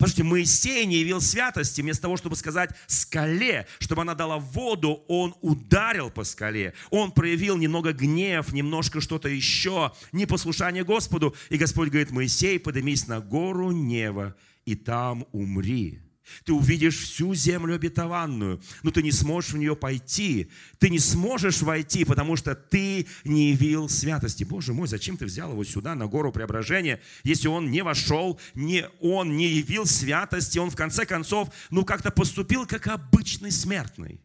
Послушайте, 0.00 0.22
Моисей 0.24 0.86
не 0.86 0.96
явил 0.96 1.20
святости, 1.20 1.82
вместо 1.82 2.04
того, 2.04 2.16
чтобы 2.16 2.34
сказать 2.34 2.70
скале, 2.86 3.66
чтобы 3.80 4.00
она 4.00 4.14
дала 4.14 4.38
воду, 4.38 5.04
он 5.08 5.34
ударил 5.42 6.10
по 6.10 6.24
скале. 6.24 6.72
Он 6.88 7.12
проявил 7.12 7.58
немного 7.58 7.92
гнев, 7.92 8.50
немножко 8.54 9.02
что-то 9.02 9.28
еще, 9.28 9.92
непослушание 10.12 10.84
Господу. 10.84 11.36
И 11.50 11.58
Господь 11.58 11.90
говорит, 11.90 12.12
Моисей, 12.12 12.58
поднимись 12.58 13.08
на 13.08 13.20
гору 13.20 13.72
Нева, 13.72 14.34
и 14.64 14.74
там 14.74 15.26
умри. 15.32 16.00
Ты 16.44 16.52
увидишь 16.52 16.98
всю 16.98 17.34
землю 17.34 17.74
обетованную, 17.74 18.62
но 18.82 18.90
ты 18.90 19.02
не 19.02 19.12
сможешь 19.12 19.52
в 19.52 19.58
нее 19.58 19.76
пойти. 19.76 20.50
Ты 20.78 20.90
не 20.90 20.98
сможешь 20.98 21.62
войти, 21.62 22.04
потому 22.04 22.36
что 22.36 22.54
ты 22.54 23.06
не 23.24 23.50
явил 23.50 23.88
святости. 23.88 24.44
Боже 24.44 24.72
мой, 24.72 24.88
зачем 24.88 25.16
ты 25.16 25.26
взял 25.26 25.52
его 25.52 25.64
сюда, 25.64 25.94
на 25.94 26.06
гору 26.06 26.32
преображения, 26.32 27.00
если 27.24 27.48
он 27.48 27.70
не 27.70 27.82
вошел, 27.82 28.40
не, 28.54 28.88
он 29.00 29.36
не 29.36 29.48
явил 29.48 29.86
святости, 29.86 30.58
он 30.58 30.70
в 30.70 30.76
конце 30.76 31.06
концов, 31.06 31.50
ну 31.70 31.84
как-то 31.84 32.10
поступил 32.10 32.66
как 32.66 32.86
обычный 32.86 33.50
смертный. 33.50 34.20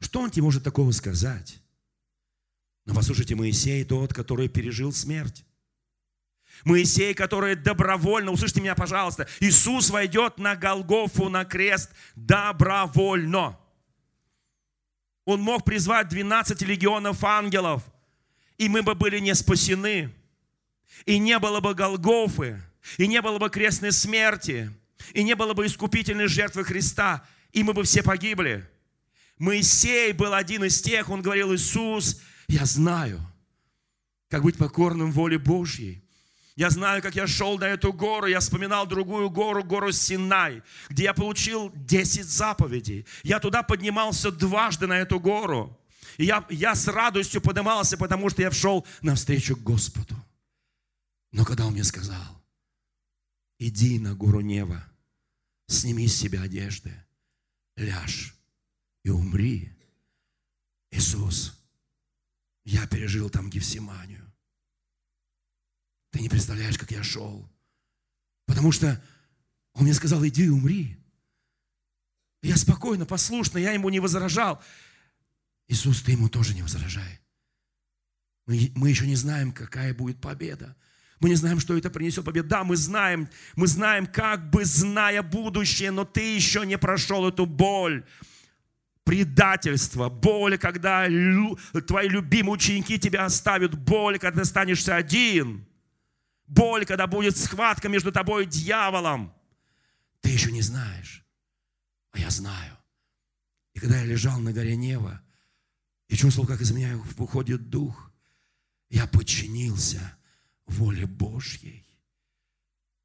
Что 0.00 0.20
он 0.20 0.30
тебе 0.30 0.44
может 0.44 0.62
такого 0.62 0.90
сказать? 0.92 1.60
Но 2.86 2.94
послушайте, 2.94 3.34
Моисей 3.34 3.84
тот, 3.84 4.14
который 4.14 4.48
пережил 4.48 4.92
смерть. 4.92 5.44
Моисей, 6.64 7.14
который 7.14 7.54
добровольно, 7.54 8.32
услышьте 8.32 8.60
меня, 8.60 8.74
пожалуйста, 8.74 9.28
Иисус 9.40 9.90
войдет 9.90 10.38
на 10.38 10.56
Голгофу, 10.56 11.28
на 11.28 11.44
крест 11.44 11.90
добровольно. 12.16 13.58
Он 15.24 15.40
мог 15.40 15.64
призвать 15.64 16.08
12 16.08 16.62
легионов 16.62 17.22
ангелов, 17.22 17.82
и 18.56 18.68
мы 18.68 18.82
бы 18.82 18.94
были 18.94 19.18
не 19.18 19.34
спасены. 19.34 20.12
И 21.04 21.18
не 21.18 21.38
было 21.38 21.60
бы 21.60 21.74
Голгофы, 21.74 22.62
и 22.96 23.06
не 23.06 23.20
было 23.20 23.38
бы 23.38 23.50
крестной 23.50 23.92
смерти, 23.92 24.72
и 25.12 25.22
не 25.22 25.34
было 25.34 25.54
бы 25.54 25.66
искупительной 25.66 26.26
жертвы 26.26 26.64
Христа, 26.64 27.26
и 27.52 27.62
мы 27.62 27.72
бы 27.72 27.84
все 27.84 28.02
погибли. 28.02 28.68
Моисей 29.38 30.12
был 30.12 30.34
один 30.34 30.64
из 30.64 30.80
тех, 30.80 31.08
он 31.10 31.22
говорил, 31.22 31.54
Иисус, 31.54 32.20
я 32.48 32.64
знаю, 32.64 33.20
как 34.28 34.42
быть 34.42 34.56
покорным 34.56 35.12
воле 35.12 35.38
Божьей. 35.38 36.02
Я 36.58 36.70
знаю, 36.70 37.02
как 37.02 37.14
я 37.14 37.28
шел 37.28 37.56
на 37.56 37.66
эту 37.66 37.92
гору, 37.92 38.26
я 38.26 38.40
вспоминал 38.40 38.84
другую 38.84 39.30
гору, 39.30 39.62
гору 39.62 39.92
Синай, 39.92 40.64
где 40.88 41.04
я 41.04 41.14
получил 41.14 41.70
10 41.72 42.24
заповедей. 42.24 43.06
Я 43.22 43.38
туда 43.38 43.62
поднимался 43.62 44.32
дважды 44.32 44.88
на 44.88 44.98
эту 44.98 45.20
гору. 45.20 45.78
И 46.16 46.24
я, 46.24 46.44
я 46.50 46.74
с 46.74 46.88
радостью 46.88 47.40
поднимался, 47.40 47.96
потому 47.96 48.28
что 48.28 48.42
я 48.42 48.50
шел 48.50 48.84
навстречу 49.02 49.54
к 49.54 49.62
Господу. 49.62 50.16
Но 51.30 51.44
когда 51.44 51.64
Он 51.64 51.74
мне 51.74 51.84
сказал, 51.84 52.42
иди 53.60 54.00
на 54.00 54.16
гору 54.16 54.40
Нева, 54.40 54.84
сними 55.68 56.08
с 56.08 56.18
себя 56.18 56.42
одежды, 56.42 56.92
ляжь 57.76 58.34
и 59.04 59.10
умри. 59.10 59.72
Иисус, 60.90 61.56
я 62.64 62.84
пережил 62.88 63.30
там 63.30 63.48
Гефсиманию. 63.48 64.28
Ты 66.18 66.22
не 66.22 66.28
представляешь, 66.28 66.76
как 66.76 66.90
я 66.90 67.04
шел. 67.04 67.48
Потому 68.44 68.72
что 68.72 69.00
он 69.72 69.84
мне 69.84 69.94
сказал, 69.94 70.26
иди 70.26 70.48
умри. 70.48 70.98
Я 72.42 72.56
спокойно, 72.56 73.06
послушно, 73.06 73.58
я 73.58 73.70
ему 73.70 73.88
не 73.88 74.00
возражал. 74.00 74.60
Иисус, 75.68 76.02
ты 76.02 76.10
ему 76.10 76.28
тоже 76.28 76.56
не 76.56 76.62
возражай. 76.62 77.20
Мы, 78.48 78.72
мы 78.74 78.88
еще 78.90 79.06
не 79.06 79.14
знаем, 79.14 79.52
какая 79.52 79.94
будет 79.94 80.20
победа. 80.20 80.74
Мы 81.20 81.28
не 81.28 81.36
знаем, 81.36 81.60
что 81.60 81.76
это 81.78 81.88
принесет 81.88 82.24
победу. 82.24 82.48
Да, 82.48 82.64
мы 82.64 82.74
знаем, 82.74 83.28
мы 83.54 83.68
знаем, 83.68 84.04
как 84.04 84.50
бы 84.50 84.64
зная 84.64 85.22
будущее, 85.22 85.92
но 85.92 86.04
ты 86.04 86.34
еще 86.34 86.66
не 86.66 86.78
прошел 86.78 87.28
эту 87.28 87.46
боль 87.46 88.04
предательство, 89.04 90.08
боль, 90.08 90.58
когда 90.58 91.06
лю, 91.06 91.60
твои 91.86 92.08
любимые 92.08 92.54
ученики 92.54 92.98
тебя 92.98 93.24
оставят, 93.24 93.78
боль, 93.78 94.18
когда 94.18 94.38
ты 94.38 94.42
останешься 94.42 94.96
один– 94.96 95.64
боль, 96.48 96.86
когда 96.86 97.06
будет 97.06 97.36
схватка 97.36 97.88
между 97.88 98.10
тобой 98.10 98.44
и 98.44 98.48
дьяволом. 98.48 99.34
Ты 100.20 100.30
еще 100.30 100.50
не 100.50 100.62
знаешь, 100.62 101.24
а 102.10 102.18
я 102.18 102.30
знаю. 102.30 102.76
И 103.74 103.80
когда 103.80 103.98
я 103.98 104.06
лежал 104.06 104.40
на 104.40 104.52
горе 104.52 104.74
Нева 104.74 105.22
и 106.08 106.16
чувствовал, 106.16 106.48
как 106.48 106.60
из 106.60 106.72
меня 106.72 106.96
выходит 106.96 107.70
дух, 107.70 108.10
я 108.88 109.06
подчинился 109.06 110.16
воле 110.66 111.06
Божьей. 111.06 111.86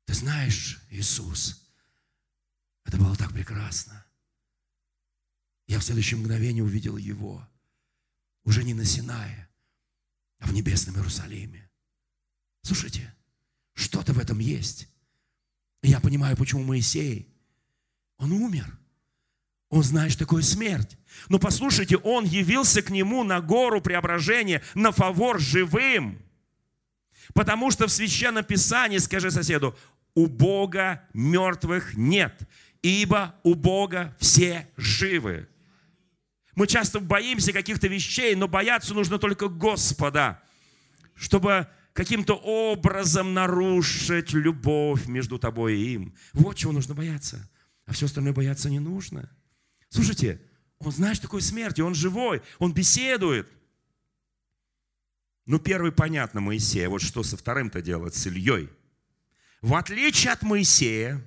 Ты 0.06 0.14
знаешь, 0.14 0.82
Иисус, 0.90 1.70
это 2.86 2.98
было 2.98 3.16
так 3.16 3.32
прекрасно. 3.32 4.06
Я 5.68 5.80
в 5.80 5.84
следующее 5.84 6.20
мгновение 6.20 6.64
увидел 6.64 6.98
Его, 6.98 7.48
уже 8.44 8.64
не 8.64 8.74
на 8.74 8.86
Синае, 8.86 9.50
а 10.40 10.48
в 10.48 10.54
небесном 10.54 10.96
Иерусалиме. 10.98 11.70
Слушайте, 12.64 13.14
что-то 13.74 14.13
в 14.13 14.20
этом 14.20 14.39
есть. 14.39 14.88
Я 15.82 16.00
понимаю, 16.00 16.38
почему 16.38 16.63
Моисей, 16.63 17.27
он 18.18 18.32
умер. 18.32 18.77
Он 19.70 19.84
знает, 19.84 20.12
что 20.12 20.20
такое 20.20 20.44
смерть. 20.44 20.98
Но 21.30 21.39
послушайте, 21.39 21.98
он 21.98 22.25
явился 22.25 22.82
к 22.82 22.89
нему 22.89 23.24
на 23.24 23.42
гору 23.42 23.82
преображения, 23.82 24.62
на 24.75 24.92
фавор 24.92 25.39
живым. 25.39 26.22
Потому 27.34 27.72
что 27.72 27.88
в 27.88 27.92
Священном 27.92 28.44
Писании, 28.44 29.00
скажи 29.00 29.32
соседу, 29.32 29.75
у 30.13 30.27
Бога 30.27 31.03
мертвых 31.13 31.96
нет, 31.96 32.48
ибо 32.84 33.36
у 33.44 33.56
Бога 33.56 34.15
все 34.20 34.70
живы. 34.77 35.50
Мы 36.56 36.68
часто 36.68 37.00
боимся 37.00 37.51
каких-то 37.51 37.88
вещей, 37.88 38.36
но 38.36 38.48
бояться 38.48 38.94
нужно 38.94 39.18
только 39.18 39.48
Господа, 39.48 40.44
чтобы 41.15 41.68
каким-то 41.94 42.34
образом 42.36 43.34
нарушить 43.34 44.34
любовь 44.34 45.08
между 45.08 45.40
тобой 45.40 45.78
и 45.78 45.94
им. 45.94 46.16
Вот 46.34 46.58
чего 46.58 46.72
нужно 46.72 46.96
бояться. 46.96 47.50
А 47.86 47.94
все 47.94 48.08
остальное 48.08 48.34
бояться 48.34 48.70
не 48.70 48.80
нужно. 48.80 49.30
Слушайте, 49.90 50.42
он 50.80 50.92
знает, 50.92 51.16
что 51.16 51.28
такое 51.28 51.42
смерть, 51.42 51.80
и 51.80 51.84
он 51.84 51.96
живой, 51.96 52.42
он 52.60 52.74
беседует. 52.74 53.48
Ну, 55.46 55.60
первый 55.60 55.92
понятно, 55.92 56.42
Моисея. 56.42 56.90
Вот 56.90 57.02
что 57.02 57.22
со 57.22 57.38
вторым-то 57.38 57.82
делать, 57.82 58.16
с 58.16 58.28
Ильей. 58.28 58.70
В 59.62 59.76
отличие 59.76 60.34
от 60.34 60.42
Моисея, 60.42 61.26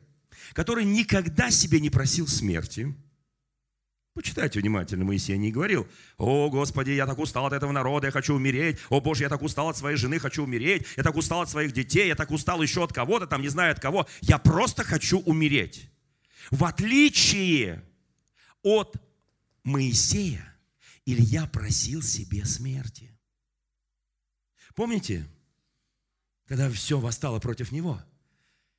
который 0.52 0.84
никогда 0.84 1.50
себе 1.50 1.80
не 1.80 1.90
просил 1.90 2.26
смерти, 2.26 2.94
Почитайте 4.16 4.60
внимательно, 4.60 5.04
Моисей 5.04 5.36
не 5.36 5.52
говорил, 5.52 5.86
«О, 6.16 6.48
Господи, 6.48 6.90
я 6.92 7.04
так 7.04 7.18
устал 7.18 7.44
от 7.44 7.52
этого 7.52 7.70
народа, 7.70 8.06
я 8.06 8.10
хочу 8.10 8.34
умереть. 8.34 8.78
О, 8.88 9.02
Боже, 9.02 9.24
я 9.24 9.28
так 9.28 9.42
устал 9.42 9.68
от 9.68 9.76
своей 9.76 9.98
жены, 9.98 10.18
хочу 10.18 10.42
умереть. 10.44 10.86
Я 10.96 11.02
так 11.02 11.16
устал 11.16 11.42
от 11.42 11.50
своих 11.50 11.74
детей, 11.74 12.08
я 12.08 12.14
так 12.14 12.30
устал 12.30 12.62
еще 12.62 12.82
от 12.82 12.94
кого-то, 12.94 13.26
там 13.26 13.42
не 13.42 13.48
знаю 13.48 13.72
от 13.72 13.80
кого. 13.80 14.06
Я 14.22 14.38
просто 14.38 14.84
хочу 14.84 15.18
умереть». 15.18 15.90
В 16.50 16.64
отличие 16.64 17.84
от 18.62 18.96
Моисея, 19.64 20.56
Илья 21.04 21.44
просил 21.46 22.00
себе 22.00 22.46
смерти. 22.46 23.14
Помните, 24.74 25.26
когда 26.46 26.70
все 26.70 26.98
восстало 26.98 27.38
против 27.38 27.70
него? 27.70 28.02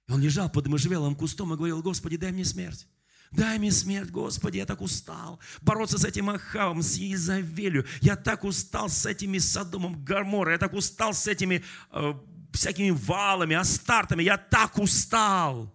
Он 0.10 0.20
лежал 0.20 0.50
под 0.50 0.66
можжевелым 0.66 1.16
кустом 1.16 1.54
и 1.54 1.58
говорил, 1.58 1.84
Господи, 1.84 2.18
дай 2.18 2.32
мне 2.32 2.44
смерть. 2.44 2.88
Дай 3.32 3.60
мне 3.60 3.72
смерть, 3.72 4.10
Господи, 4.10 4.58
я 4.58 4.66
так 4.66 4.82
устал 4.82 5.40
бороться 5.62 5.98
с 5.98 6.06
этим 6.06 6.30
Ахавом, 6.30 6.82
с 6.82 6.98
Изавелью. 6.98 7.86
Я 8.02 8.16
так 8.16 8.44
устал 8.44 8.90
с 8.90 9.06
этими 9.06 9.38
Содомом 9.38 10.04
Гарморой. 10.04 10.54
Я 10.54 10.58
так 10.58 10.74
устал 10.74 11.14
с 11.14 11.28
этими 11.28 11.64
э, 11.92 12.14
всякими 12.54 12.92
валами, 12.92 13.56
астартами. 13.56 14.24
Я 14.24 14.38
так 14.38 14.78
устал. 14.78 15.74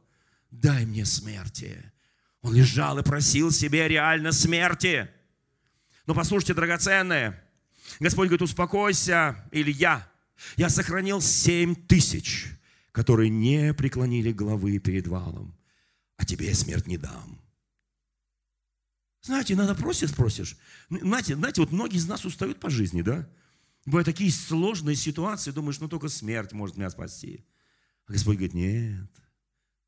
Дай 0.50 0.87
мне 0.87 1.04
смерти. 1.04 1.92
Он 2.40 2.54
лежал 2.54 2.99
и 2.99 3.02
просил 3.02 3.50
себе 3.50 3.87
реально 3.87 4.32
смерти. 4.32 5.09
Но 6.06 6.14
послушайте, 6.14 6.54
драгоценные, 6.54 7.40
Господь 8.00 8.28
говорит, 8.28 8.42
успокойся, 8.42 9.44
Илья. 9.53 10.09
Я 10.57 10.68
сохранил 10.68 11.20
семь 11.20 11.74
тысяч, 11.74 12.48
которые 12.90 13.29
не 13.31 13.74
преклонили 13.74 14.33
головы 14.33 14.79
перед 14.79 15.07
валом. 15.07 15.55
А 16.16 16.24
тебе 16.24 16.48
я 16.48 16.55
смерть 16.55 16.87
не 16.87 16.96
дам. 16.96 17.41
Знаете, 19.22 19.54
иногда 19.54 19.74
просишь, 19.74 20.11
спросишь. 20.11 20.56
Знаете, 20.90 21.37
знаете, 21.37 21.61
вот 21.61 21.70
многие 21.70 21.96
из 21.96 22.08
нас 22.08 22.24
устают 22.24 22.58
по 22.58 22.68
жизни, 22.68 23.02
да? 23.02 23.28
Бывают 23.87 24.06
такие 24.06 24.30
сложные 24.32 24.96
ситуации, 24.96 25.52
думаешь, 25.52 25.78
ну 25.78 25.88
только 25.88 26.08
смерть 26.08 26.52
может 26.52 26.76
меня 26.76 26.90
спасти. 26.90 27.46
А 28.06 28.12
Господь 28.12 28.37
говорит, 28.37 28.54
нет, 28.54 29.11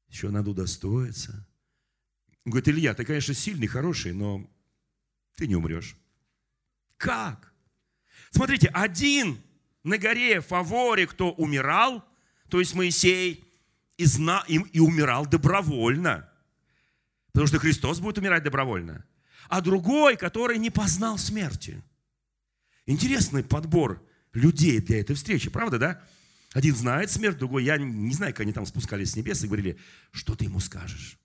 еще 0.08 0.30
надо 0.30 0.50
удостоиться. 0.50 1.46
Он 2.44 2.52
говорит, 2.52 2.68
Илья, 2.68 2.94
ты, 2.94 3.04
конечно, 3.04 3.34
сильный, 3.34 3.66
хороший, 3.66 4.12
но 4.12 4.48
ты 5.36 5.48
не 5.48 5.56
умрешь. 5.56 5.96
Как? 6.96 7.52
Смотрите, 8.30 8.68
один 8.68 9.40
на 9.82 9.98
горе 9.98 10.40
Фаворе, 10.42 11.08
кто 11.08 11.32
умирал, 11.32 12.04
то 12.48 12.60
есть 12.60 12.74
Моисей, 12.74 13.44
и, 13.96 14.04
зна, 14.04 14.44
и, 14.46 14.58
и 14.72 14.78
умирал 14.78 15.26
добровольно. 15.26 16.28
Потому 17.32 17.48
что 17.48 17.58
Христос 17.58 17.98
будет 17.98 18.18
умирать 18.18 18.44
добровольно 18.44 19.04
а 19.48 19.60
другой, 19.60 20.16
который 20.16 20.58
не 20.58 20.70
познал 20.70 21.18
смерти. 21.18 21.82
Интересный 22.86 23.42
подбор 23.42 24.04
людей 24.32 24.80
для 24.80 25.00
этой 25.00 25.16
встречи, 25.16 25.50
правда, 25.50 25.78
да? 25.78 26.04
Один 26.52 26.76
знает 26.76 27.10
смерть, 27.10 27.38
другой, 27.38 27.64
я 27.64 27.78
не 27.78 28.14
знаю, 28.14 28.32
как 28.32 28.40
они 28.40 28.52
там 28.52 28.66
спускались 28.66 29.12
с 29.12 29.16
небес 29.16 29.42
и 29.42 29.46
говорили, 29.46 29.78
что 30.12 30.34
ты 30.34 30.44
ему 30.44 30.60
скажешь? 30.60 31.18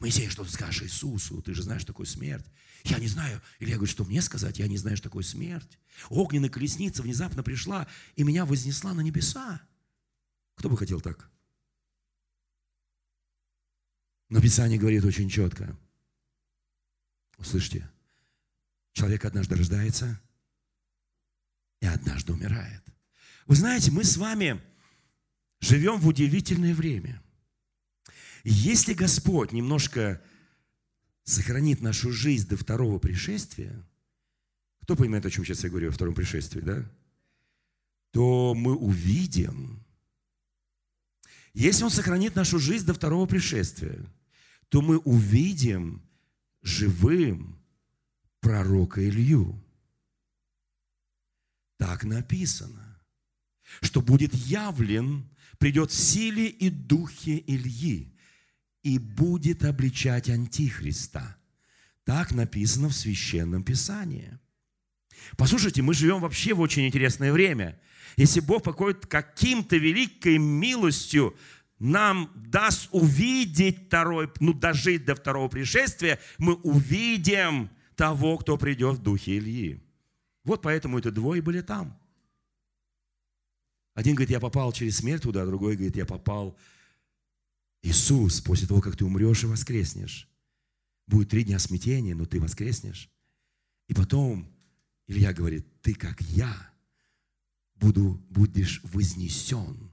Моисей, 0.00 0.28
что 0.28 0.44
ты 0.44 0.50
скажешь 0.50 0.82
Иисусу? 0.82 1.40
Ты 1.42 1.54
же 1.54 1.62
знаешь, 1.62 1.82
что 1.82 1.92
такое 1.92 2.06
смерть. 2.06 2.44
Я 2.84 2.98
не 2.98 3.08
знаю. 3.08 3.40
Или 3.60 3.70
я 3.70 3.76
говорю, 3.76 3.90
что 3.90 4.04
мне 4.04 4.20
сказать? 4.20 4.58
Я 4.58 4.68
не 4.68 4.76
знаю, 4.76 4.96
что 4.96 5.04
такое 5.08 5.22
смерть. 5.22 5.78
Огненная 6.10 6.50
колесница 6.50 7.02
внезапно 7.02 7.42
пришла 7.42 7.86
и 8.14 8.22
меня 8.22 8.44
вознесла 8.44 8.92
на 8.92 9.00
небеса. 9.00 9.60
Кто 10.56 10.68
бы 10.68 10.76
хотел 10.76 11.00
так? 11.00 11.30
Но 14.28 14.40
Писание 14.40 14.78
говорит 14.78 15.04
очень 15.04 15.30
четко. 15.30 15.78
Услышьте, 17.36 17.88
человек 18.92 19.24
однажды 19.24 19.56
рождается 19.56 20.20
и 21.80 21.86
однажды 21.86 22.32
умирает. 22.32 22.82
Вы 23.46 23.56
знаете, 23.56 23.90
мы 23.90 24.04
с 24.04 24.16
вами 24.16 24.60
живем 25.60 25.98
в 25.98 26.06
удивительное 26.08 26.74
время. 26.74 27.22
Если 28.44 28.94
Господь 28.94 29.52
немножко 29.52 30.22
сохранит 31.24 31.80
нашу 31.80 32.12
жизнь 32.12 32.48
до 32.48 32.56
второго 32.56 32.98
пришествия, 32.98 33.84
кто 34.82 34.94
понимает, 34.94 35.26
о 35.26 35.30
чем 35.30 35.44
сейчас 35.44 35.64
я 35.64 35.70
говорю, 35.70 35.88
о 35.88 35.92
втором 35.92 36.14
пришествии, 36.14 36.60
да? 36.60 36.88
То 38.12 38.54
мы 38.54 38.76
увидим, 38.76 39.84
если 41.52 41.82
Он 41.82 41.90
сохранит 41.90 42.36
нашу 42.36 42.60
жизнь 42.60 42.86
до 42.86 42.94
второго 42.94 43.26
пришествия, 43.26 43.98
то 44.68 44.80
мы 44.80 44.98
увидим 44.98 46.05
живым 46.66 47.62
пророка 48.40 49.06
Илью. 49.08 49.62
Так 51.78 52.04
написано, 52.04 53.00
что 53.80 54.00
будет 54.02 54.34
явлен, 54.34 55.28
придет 55.58 55.90
в 55.90 55.94
силе 55.94 56.48
и 56.48 56.68
духе 56.68 57.42
Ильи 57.46 58.14
и 58.82 58.98
будет 58.98 59.64
обличать 59.64 60.28
Антихриста. 60.28 61.36
Так 62.04 62.32
написано 62.32 62.88
в 62.88 62.94
Священном 62.94 63.62
Писании. 63.62 64.38
Послушайте, 65.36 65.82
мы 65.82 65.94
живем 65.94 66.20
вообще 66.20 66.54
в 66.54 66.60
очень 66.60 66.86
интересное 66.86 67.32
время. 67.32 67.80
Если 68.16 68.40
Бог 68.40 68.62
покоит 68.62 69.06
каким-то 69.06 69.76
великой 69.76 70.38
милостью 70.38 71.36
нам 71.78 72.32
даст 72.34 72.88
увидеть 72.92 73.86
второй, 73.86 74.30
ну, 74.40 74.54
дожить 74.54 75.04
до 75.04 75.14
второго 75.14 75.48
пришествия, 75.48 76.18
мы 76.38 76.54
увидим 76.54 77.70
того, 77.94 78.38
кто 78.38 78.56
придет 78.56 78.98
в 78.98 79.02
духе 79.02 79.38
Ильи. 79.38 79.82
Вот 80.44 80.62
поэтому 80.62 80.98
это 80.98 81.10
двое 81.10 81.42
были 81.42 81.60
там. 81.60 81.98
Один 83.94 84.14
говорит, 84.14 84.30
я 84.30 84.40
попал 84.40 84.72
через 84.72 84.98
смерть 84.98 85.22
туда, 85.22 85.44
другой 85.46 85.74
говорит, 85.74 85.96
я 85.96 86.06
попал 86.06 86.56
Иисус, 87.82 88.40
после 88.40 88.68
того, 88.68 88.80
как 88.80 88.96
ты 88.96 89.04
умрешь 89.04 89.44
и 89.44 89.46
воскреснешь. 89.46 90.28
Будет 91.06 91.30
три 91.30 91.44
дня 91.44 91.58
смятения, 91.58 92.14
но 92.14 92.26
ты 92.26 92.40
воскреснешь. 92.40 93.10
И 93.88 93.94
потом 93.94 94.52
Илья 95.06 95.32
говорит, 95.32 95.66
ты 95.82 95.94
как 95.94 96.20
я 96.20 96.70
буду, 97.76 98.22
будешь 98.28 98.80
вознесен 98.82 99.90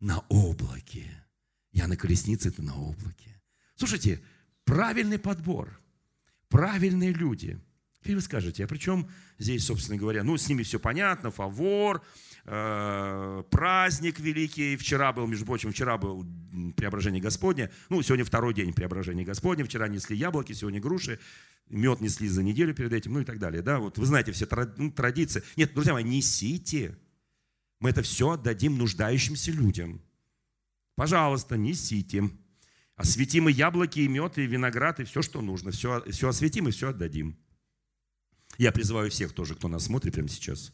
на 0.00 0.20
облаке. 0.28 1.24
Я 1.72 1.88
на 1.88 1.96
колеснице, 1.96 2.50
ты 2.50 2.62
на 2.62 2.74
облаке. 2.74 3.40
Слушайте, 3.74 4.22
правильный 4.64 5.18
подбор, 5.18 5.80
правильные 6.48 7.12
люди. 7.12 7.60
Теперь 8.00 8.16
вы 8.16 8.22
скажете, 8.22 8.64
а 8.64 8.68
при 8.68 8.78
чем 8.78 9.10
здесь, 9.36 9.66
собственно 9.66 9.98
говоря, 9.98 10.22
ну, 10.22 10.36
с 10.36 10.48
ними 10.48 10.62
все 10.62 10.78
понятно, 10.78 11.32
фавор, 11.32 12.04
э, 12.44 13.42
праздник 13.50 14.20
великий. 14.20 14.76
Вчера 14.76 15.12
был, 15.12 15.26
между 15.26 15.44
прочим, 15.44 15.72
вчера 15.72 15.98
был 15.98 16.24
преображение 16.76 17.20
Господне. 17.20 17.70
Ну, 17.88 18.00
сегодня 18.02 18.24
второй 18.24 18.54
день 18.54 18.72
преображения 18.72 19.24
Господня. 19.24 19.64
Вчера 19.64 19.88
несли 19.88 20.16
яблоки, 20.16 20.52
сегодня 20.52 20.80
груши. 20.80 21.18
Мед 21.68 22.00
несли 22.00 22.28
за 22.28 22.44
неделю 22.44 22.74
перед 22.74 22.92
этим, 22.92 23.14
ну 23.14 23.20
и 23.20 23.24
так 23.24 23.40
далее. 23.40 23.60
Да, 23.60 23.80
вот 23.80 23.98
вы 23.98 24.06
знаете 24.06 24.30
все 24.30 24.46
ну, 24.76 24.92
традиции. 24.92 25.42
Нет, 25.56 25.74
друзья 25.74 25.92
мои, 25.92 26.04
несите. 26.04 26.96
Мы 27.80 27.90
это 27.90 28.02
все 28.02 28.30
отдадим 28.30 28.78
нуждающимся 28.78 29.52
людям. 29.52 30.02
Пожалуйста, 30.94 31.56
несите. 31.56 32.30
Осветим 32.96 33.48
и 33.48 33.52
яблоки, 33.52 34.00
и 34.00 34.08
мед, 34.08 34.38
и 34.38 34.46
виноград, 34.46 35.00
и 35.00 35.04
все, 35.04 35.20
что 35.20 35.42
нужно. 35.42 35.70
Все, 35.70 36.02
все 36.10 36.28
осветим 36.28 36.68
и 36.68 36.70
все 36.70 36.88
отдадим. 36.88 37.38
Я 38.56 38.72
призываю 38.72 39.10
всех 39.10 39.32
тоже, 39.32 39.54
кто 39.54 39.68
нас 39.68 39.84
смотрит 39.84 40.14
прямо 40.14 40.28
сейчас, 40.28 40.72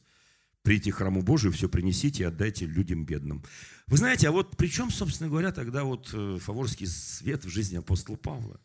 прийти 0.63 0.93
к 0.93 0.97
храму 0.97 1.23
Божию, 1.23 1.53
все 1.53 1.69
принесите 1.69 2.23
и 2.23 2.27
отдайте 2.27 2.67
людям 2.67 3.05
бедным. 3.05 3.45
Вы 3.89 3.97
знаете, 3.97 4.29
а 4.29 4.33
вот 4.33 4.57
при 4.57 4.69
чем, 4.69 4.91
собственно 4.91 5.29
говоря, 5.29 5.51
тогда 5.51 5.83
вот 5.83 6.11
э, 6.13 6.39
фаворский 6.41 6.87
свет 6.87 7.45
в 7.45 7.49
жизни 7.49 7.77
апостола 7.77 8.17
Павла? 8.17 8.61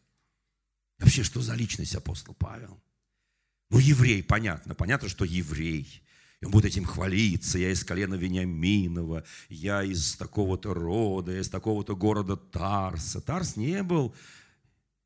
Вообще, 0.99 1.23
что 1.23 1.41
за 1.41 1.55
личность 1.55 1.95
апостол 1.95 2.35
Павел? 2.35 2.81
Ну, 3.69 3.79
еврей, 3.79 4.23
понятно. 4.23 4.75
Понятно, 4.75 5.09
что 5.09 5.25
еврей. 5.25 6.03
Он 6.43 6.51
будет 6.51 6.65
этим 6.65 6.85
хвалиться. 6.85 7.57
Я 7.57 7.71
из 7.71 7.83
колена 7.83 8.15
Вениаминова, 8.15 9.23
я 9.49 9.83
из 9.83 10.15
такого-то 10.15 10.73
рода, 10.73 11.31
я 11.31 11.41
из 11.41 11.49
такого-то 11.49 11.95
города 11.95 12.35
Тарса. 12.35 13.21
Тарс 13.21 13.55
не 13.55 13.81
был 13.81 14.13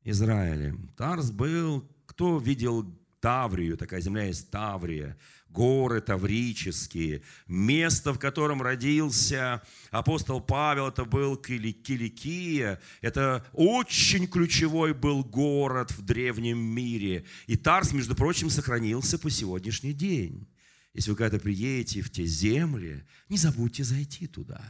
Израилем. 0.04 0.90
Тарс 0.96 1.30
был, 1.30 1.88
кто 2.06 2.38
видел 2.38 2.84
Таврию, 3.20 3.76
такая 3.76 4.00
земля 4.00 4.24
есть 4.24 4.50
Таврия, 4.50 5.16
горы 5.48 6.00
таврические, 6.00 7.22
место, 7.46 8.12
в 8.12 8.18
котором 8.18 8.60
родился 8.60 9.62
апостол 9.92 10.40
Павел, 10.40 10.88
это 10.88 11.04
был 11.04 11.36
Киликия, 11.36 12.80
это 13.00 13.46
очень 13.52 14.26
ключевой 14.26 14.92
был 14.92 15.22
город 15.22 15.92
в 15.92 16.02
древнем 16.02 16.58
мире. 16.58 17.24
И 17.46 17.56
Тарс, 17.56 17.92
между 17.92 18.16
прочим, 18.16 18.50
сохранился 18.50 19.20
по 19.20 19.30
сегодняшний 19.30 19.92
день. 19.92 20.48
Если 20.94 21.10
вы 21.10 21.16
когда-то 21.16 21.42
приедете 21.42 22.02
в 22.02 22.10
те 22.10 22.26
земли, 22.26 23.04
не 23.28 23.36
забудьте 23.36 23.84
зайти 23.84 24.26
туда 24.26 24.62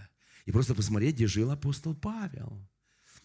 и 0.44 0.52
просто 0.52 0.74
посмотреть, 0.74 1.16
где 1.16 1.26
жил 1.26 1.50
апостол 1.50 1.94
Павел. 1.94 2.68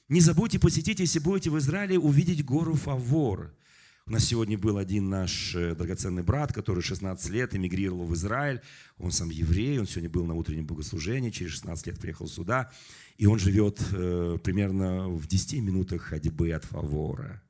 Не 0.08 0.22
забудьте 0.22 0.60
посетить, 0.60 1.00
если 1.00 1.20
будете 1.20 1.50
в 1.50 1.58
Израиле, 1.58 2.00
увидеть 2.00 2.46
гору 2.46 2.76
Фавор– 2.76 3.56
у 4.08 4.12
нас 4.12 4.24
сегодня 4.24 4.58
был 4.58 4.78
один 4.78 5.10
наш 5.10 5.54
э, 5.54 5.76
драгоценный 5.76 6.24
брат, 6.24 6.54
который 6.54 6.82
16 6.82 7.30
лет 7.30 7.54
эмигрировал 7.54 8.06
в 8.06 8.14
Израиль. 8.14 8.62
Он 8.98 9.12
сам 9.12 9.30
еврей, 9.30 9.78
он 9.80 9.86
сегодня 9.86 10.10
был 10.10 10.26
на 10.26 10.34
утреннем 10.34 10.66
богослужении, 10.66 11.30
через 11.30 11.52
16 11.52 11.88
лет 11.88 12.00
приехал 12.00 12.26
сюда. 12.30 12.72
И 13.18 13.26
он 13.26 13.38
живет 13.38 13.82
э, 13.92 14.38
примерно 14.42 15.10
в 15.10 15.28
10 15.28 15.62
минутах 15.62 16.04
ходьбы 16.04 16.54
от 16.54 16.64
Фавора. 16.64 17.44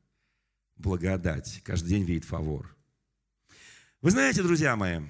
Благодать. 0.78 1.62
Каждый 1.64 1.90
день 1.90 2.04
видит 2.06 2.26
Фавор. 2.26 2.76
Вы 4.02 4.10
знаете, 4.10 4.42
друзья 4.42 4.76
мои, 4.76 5.02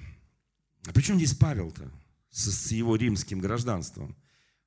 а 0.88 0.92
при 0.92 1.02
чем 1.02 1.16
здесь 1.16 1.34
Павел-то 1.34 1.90
с, 2.30 2.50
с 2.50 2.72
его 2.72 2.96
римским 2.96 3.38
гражданством? 3.38 4.16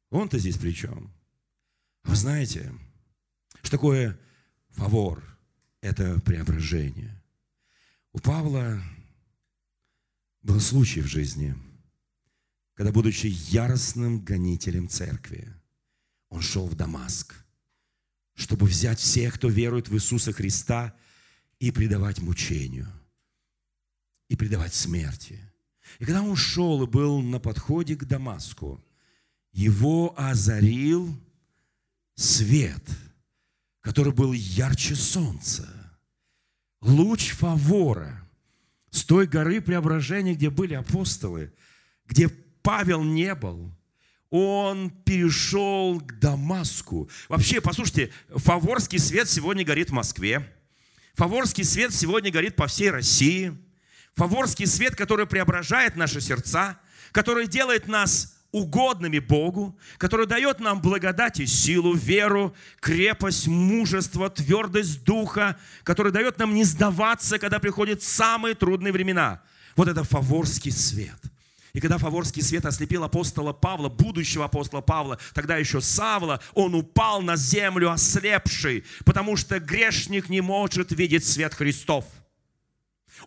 Он-то 0.10 0.38
здесь 0.40 0.58
при 0.58 0.72
чем? 0.72 1.12
Вы 2.04 2.16
знаете, 2.16 2.72
что 3.62 3.72
такое 3.72 4.20
фавор? 4.70 5.32
это 5.82 6.20
преображение. 6.22 7.22
У 8.14 8.20
Павла 8.20 8.82
был 10.44 10.60
случай 10.60 11.02
в 11.02 11.08
жизни, 11.08 11.56
когда, 12.74 12.92
будучи 12.92 13.28
яростным 13.28 14.20
гонителем 14.24 14.88
церкви, 14.88 15.52
он 16.30 16.42
шел 16.42 16.68
в 16.68 16.76
Дамаск, 16.76 17.36
чтобы 18.36 18.68
взять 18.68 19.00
всех, 19.00 19.36
кто 19.36 19.50
верует 19.50 19.90
в 19.90 19.96
Иисуса 19.96 20.32
Христа, 20.32 20.96
и 21.60 21.70
предавать 21.70 22.20
мучению, 22.20 22.92
и 24.28 24.36
предавать 24.36 24.74
смерти. 24.74 25.40
И 26.00 26.06
когда 26.06 26.22
он 26.22 26.36
шел 26.36 26.84
и 26.84 26.88
был 26.88 27.22
на 27.22 27.40
подходе 27.40 27.96
к 27.96 28.06
Дамаску, 28.06 28.84
его 29.52 30.14
озарил 30.18 31.16
свет– 32.16 32.84
который 33.82 34.14
был 34.14 34.32
ярче 34.32 34.96
солнца. 34.96 35.68
Луч 36.82 37.32
фавора 37.32 38.28
с 38.90 39.04
той 39.04 39.28
горы 39.28 39.62
преображения, 39.62 40.34
где 40.34 40.50
были 40.50 40.74
апостолы, 40.74 41.54
где 42.06 42.30
Павел 42.30 43.04
не 43.04 43.34
был, 43.36 43.72
он 44.30 44.90
перешел 44.90 46.00
к 46.00 46.20
Дамаску. 46.20 47.10
Вообще, 47.28 47.60
послушайте, 47.60 48.12
фаворский 48.30 49.00
свет 49.00 49.30
сегодня 49.30 49.66
горит 49.66 49.90
в 49.90 49.94
Москве. 49.94 50.48
Фаворский 51.16 51.64
свет 51.64 51.94
сегодня 51.94 52.32
горит 52.32 52.56
по 52.56 52.68
всей 52.68 52.92
России. 52.92 53.58
Фаворский 54.16 54.68
свет, 54.68 54.96
который 54.96 55.26
преображает 55.26 55.96
наши 55.96 56.22
сердца, 56.22 56.78
который 57.12 57.48
делает 57.48 57.88
нас 57.88 58.36
угодными 58.52 59.20
Богу, 59.20 59.78
который 59.98 60.28
дает 60.28 60.60
нам 60.60 60.82
благодать 60.82 61.40
и 61.40 61.46
силу, 61.46 61.94
веру, 61.94 62.54
крепость, 62.80 63.48
мужество, 63.48 64.30
твердость 64.30 65.04
духа, 65.04 65.58
который 65.84 66.12
дает 66.12 66.38
нам 66.38 66.54
не 66.54 66.66
сдаваться, 66.66 67.40
когда 67.40 67.60
приходят 67.60 68.04
самые 68.04 68.56
трудные 68.56 68.92
времена. 68.92 69.42
Вот 69.76 69.88
это 69.88 70.04
фаворский 70.04 70.72
свет. 70.72 71.20
И 71.74 71.80
когда 71.80 71.98
фаворский 71.98 72.42
свет 72.42 72.66
ослепил 72.66 73.06
апостола 73.06 73.54
Павла, 73.54 73.88
будущего 73.88 74.44
апостола 74.44 74.82
Павла, 74.82 75.18
тогда 75.34 75.56
еще 75.56 75.80
Савла, 75.80 76.42
он 76.54 76.76
упал 76.76 77.22
на 77.22 77.38
землю 77.38 77.92
ослепший, 77.92 78.84
потому 79.06 79.38
что 79.38 79.60
грешник 79.60 80.28
не 80.28 80.42
может 80.42 80.92
видеть 80.92 81.26
свет 81.26 81.54
Христов. 81.54 82.04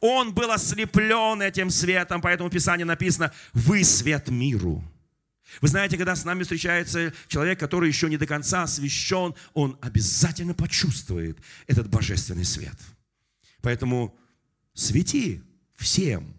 Он 0.01 0.33
был 0.33 0.51
ослеплен 0.51 1.43
этим 1.43 1.71
светом, 1.71 2.21
поэтому 2.21 2.49
в 2.49 2.53
Писании 2.53 2.85
написано 2.85 3.33
«Вы 3.53 3.85
свет 3.85 4.29
миру». 4.29 4.85
Вы 5.61 5.69
знаете, 5.69 5.97
когда 5.97 6.17
с 6.17 6.25
нами 6.25 6.43
встречается 6.43 7.13
человек, 7.29 7.61
который 7.61 7.89
еще 7.89 8.09
не 8.09 8.17
до 8.17 8.27
конца 8.27 8.65
освящен, 8.65 9.35
он 9.53 9.79
обязательно 9.81 10.55
почувствует 10.55 11.39
этот 11.67 11.89
божественный 11.89 12.45
свет. 12.45 12.77
Поэтому 13.61 14.17
свети 14.73 15.43
всем, 15.77 16.35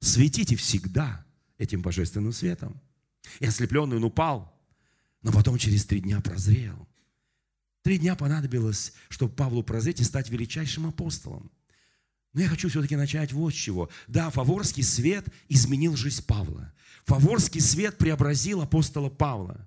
светите 0.00 0.56
всегда 0.56 1.24
этим 1.58 1.82
божественным 1.82 2.32
светом. 2.32 2.80
И 3.40 3.46
ослепленный 3.46 3.96
он 3.96 4.04
упал, 4.04 4.56
но 5.22 5.32
потом 5.32 5.58
через 5.58 5.84
три 5.84 6.00
дня 6.00 6.20
прозрел. 6.20 6.86
Три 7.82 7.98
дня 7.98 8.14
понадобилось, 8.14 8.92
чтобы 9.08 9.34
Павлу 9.34 9.62
прозреть 9.62 10.00
и 10.00 10.04
стать 10.04 10.28
величайшим 10.28 10.86
апостолом. 10.86 11.50
Но 12.36 12.42
я 12.42 12.48
хочу 12.48 12.68
все-таки 12.68 12.96
начать 12.96 13.32
вот 13.32 13.54
с 13.54 13.56
чего. 13.56 13.88
Да, 14.08 14.28
фаворский 14.28 14.82
свет 14.82 15.24
изменил 15.48 15.96
жизнь 15.96 16.22
Павла. 16.26 16.70
Фаворский 17.06 17.62
свет 17.62 17.96
преобразил 17.96 18.60
апостола 18.60 19.08
Павла. 19.08 19.66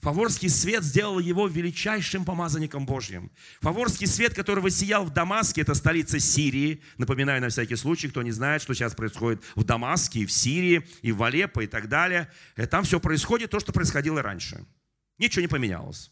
Фаворский 0.00 0.48
свет 0.48 0.82
сделал 0.82 1.20
его 1.20 1.46
величайшим 1.46 2.24
помазанником 2.24 2.86
Божьим. 2.86 3.30
Фаворский 3.60 4.08
свет, 4.08 4.34
который 4.34 4.64
воссиял 4.64 5.04
в 5.04 5.12
Дамаске, 5.12 5.60
это 5.60 5.74
столица 5.74 6.18
Сирии. 6.18 6.82
Напоминаю 6.96 7.40
на 7.40 7.50
всякий 7.50 7.76
случай, 7.76 8.08
кто 8.08 8.22
не 8.22 8.32
знает, 8.32 8.62
что 8.62 8.74
сейчас 8.74 8.96
происходит 8.96 9.40
в 9.54 9.62
Дамаске, 9.62 10.20
и 10.20 10.26
в 10.26 10.32
Сирии, 10.32 10.84
и 11.02 11.12
в 11.12 11.22
Алеппо, 11.22 11.60
и 11.60 11.68
так 11.68 11.88
далее. 11.88 12.28
Э, 12.56 12.66
там 12.66 12.82
все 12.82 12.98
происходит 12.98 13.52
то, 13.52 13.60
что 13.60 13.72
происходило 13.72 14.22
раньше. 14.22 14.64
Ничего 15.18 15.42
не 15.42 15.48
поменялось. 15.48 16.10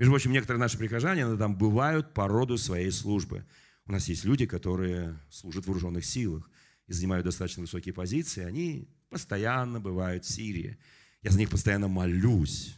Между 0.00 0.10
прочим, 0.12 0.32
некоторые 0.32 0.58
наши 0.60 0.76
прихожане 0.76 1.36
там 1.36 1.56
бывают 1.56 2.12
по 2.12 2.26
роду 2.26 2.58
своей 2.58 2.90
службы. 2.90 3.44
У 3.86 3.92
нас 3.92 4.08
есть 4.08 4.24
люди, 4.24 4.46
которые 4.46 5.18
служат 5.30 5.64
в 5.64 5.68
вооруженных 5.68 6.04
силах 6.04 6.50
и 6.88 6.92
занимают 6.92 7.24
достаточно 7.24 7.62
высокие 7.62 7.94
позиции. 7.94 8.42
Они 8.42 8.88
постоянно 9.10 9.80
бывают 9.80 10.24
в 10.24 10.28
Сирии. 10.28 10.76
Я 11.22 11.30
за 11.30 11.38
них 11.38 11.50
постоянно 11.50 11.86
молюсь, 11.86 12.76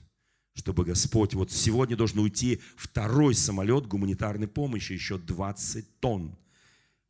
чтобы 0.55 0.85
Господь... 0.85 1.35
Вот 1.35 1.51
сегодня 1.51 1.97
должен 1.97 2.19
уйти 2.19 2.61
второй 2.77 3.35
самолет 3.35 3.87
гуманитарной 3.87 4.49
помощи, 4.49 4.93
еще 4.93 5.19
20 5.19 5.99
тонн 5.99 6.37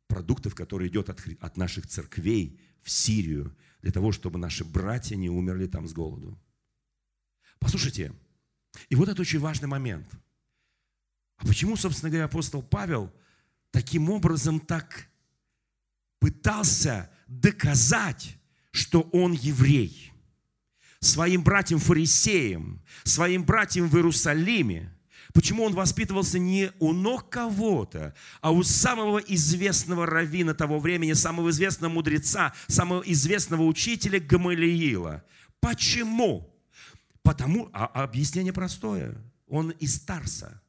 продуктов, 0.07 0.55
которые 0.55 0.89
идет 0.89 1.09
от, 1.09 1.21
от 1.41 1.57
наших 1.57 1.85
церквей 1.85 2.59
в 2.81 2.89
Сирию, 2.89 3.55
для 3.81 3.91
того, 3.91 4.13
чтобы 4.13 4.39
наши 4.39 4.63
братья 4.63 5.17
не 5.17 5.29
умерли 5.29 5.67
там 5.67 5.87
с 5.87 5.93
голоду. 5.93 6.37
Послушайте, 7.59 8.13
и 8.87 8.95
вот 8.95 9.09
это 9.09 9.21
очень 9.21 9.39
важный 9.39 9.67
момент. 9.67 10.09
А 11.35 11.45
почему, 11.45 11.75
собственно 11.75 12.09
говоря, 12.09 12.25
апостол 12.25 12.61
Павел– 12.61 13.11
таким 13.71 14.09
образом 14.09 14.59
так 14.59 15.07
пытался 16.19 17.09
доказать, 17.27 18.37
что 18.71 19.01
он 19.13 19.33
еврей. 19.33 20.11
Своим 20.99 21.43
братьям-фарисеям, 21.43 22.83
своим 23.03 23.45
братьям 23.45 23.87
в 23.87 23.95
Иерусалиме, 23.95 24.93
Почему 25.33 25.63
он 25.63 25.73
воспитывался 25.73 26.39
не 26.39 26.71
у 26.79 26.91
ног 26.91 27.29
кого-то, 27.29 28.15
а 28.41 28.51
у 28.51 28.63
самого 28.63 29.19
известного 29.19 30.07
раввина 30.07 30.55
того 30.55 30.79
времени, 30.79 31.13
самого 31.13 31.51
известного 31.51 31.91
мудреца, 31.91 32.53
самого 32.67 33.03
известного 33.03 33.63
учителя 33.63 34.19
Гамалиила. 34.19 35.23
Почему? 35.59 36.51
Потому, 37.21 37.69
а, 37.73 37.85
объяснение 37.85 38.53
простое. 38.53 39.15
Он 39.47 39.69
из 39.69 39.99
Тарса. 39.99 40.61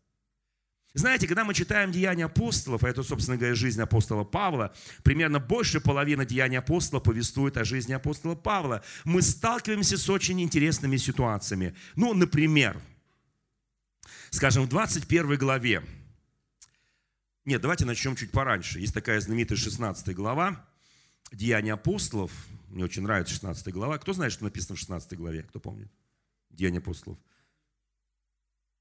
Знаете, 0.92 1.28
когда 1.28 1.44
мы 1.44 1.54
читаем 1.54 1.92
Деяния 1.92 2.24
апостолов, 2.24 2.82
а 2.82 2.88
это, 2.88 3.04
собственно 3.04 3.36
говоря, 3.36 3.54
жизнь 3.54 3.80
апостола 3.80 4.24
Павла, 4.24 4.74
примерно 5.04 5.38
больше 5.38 5.80
половины 5.80 6.26
Деяний 6.26 6.58
апостола 6.58 6.98
повествует 6.98 7.56
о 7.56 7.64
жизни 7.64 7.92
апостола 7.92 8.34
Павла, 8.34 8.82
мы 9.04 9.22
сталкиваемся 9.22 9.96
с 9.96 10.10
очень 10.10 10.40
интересными 10.40 10.96
ситуациями. 10.96 11.76
Ну, 11.94 12.12
например, 12.12 12.80
скажем, 14.30 14.64
в 14.64 14.68
21 14.68 15.38
главе, 15.38 15.84
нет, 17.44 17.62
давайте 17.62 17.84
начнем 17.84 18.16
чуть 18.16 18.32
пораньше. 18.32 18.80
Есть 18.80 18.92
такая 18.92 19.20
знаменитая 19.20 19.56
16 19.56 20.14
глава, 20.14 20.66
Деяния 21.30 21.74
апостолов. 21.74 22.32
Мне 22.68 22.84
очень 22.84 23.02
нравится 23.02 23.32
16 23.34 23.72
глава. 23.72 23.98
Кто 23.98 24.12
знает, 24.12 24.32
что 24.32 24.44
написано 24.44 24.74
в 24.74 24.80
16 24.80 25.16
главе? 25.16 25.44
Кто 25.44 25.60
помнит? 25.60 25.90
Деяния 26.50 26.78
апостолов. 26.78 27.18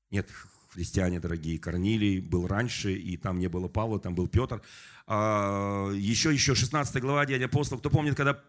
Нет, 0.09 0.27
христиане 0.69 1.19
дорогие, 1.19 1.59
Корнилий 1.59 2.19
был 2.19 2.47
раньше, 2.47 2.93
и 2.93 3.17
там 3.17 3.39
не 3.39 3.47
было 3.47 3.67
Павла, 3.67 3.99
там 3.99 4.15
был 4.15 4.27
Петр. 4.27 4.61
А, 5.07 5.91
еще, 5.91 6.31
еще 6.33 6.55
16 6.55 7.01
глава 7.01 7.25
Деяния 7.25 7.45
апостолов. 7.45 7.81
Кто 7.81 7.89
помнит, 7.89 8.15
когда 8.15 8.41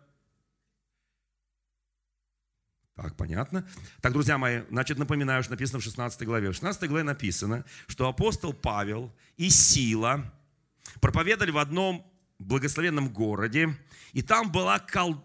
так, 2.94 3.16
понятно. 3.16 3.66
Так, 4.02 4.12
друзья 4.12 4.36
мои, 4.36 4.60
значит, 4.68 4.98
напоминаю, 4.98 5.42
что 5.42 5.52
написано 5.52 5.80
в 5.80 5.82
16 5.82 6.22
главе. 6.26 6.50
В 6.50 6.52
16 6.52 6.86
главе 6.86 7.02
написано, 7.02 7.64
что 7.86 8.06
апостол 8.06 8.52
Павел 8.52 9.10
и 9.38 9.48
Сила 9.48 10.30
проповедовали 11.00 11.50
в 11.50 11.56
одном 11.56 12.06
благословенном 12.38 13.08
городе, 13.10 13.74
и 14.12 14.20
там 14.20 14.52
была 14.52 14.78
кол 14.80 15.16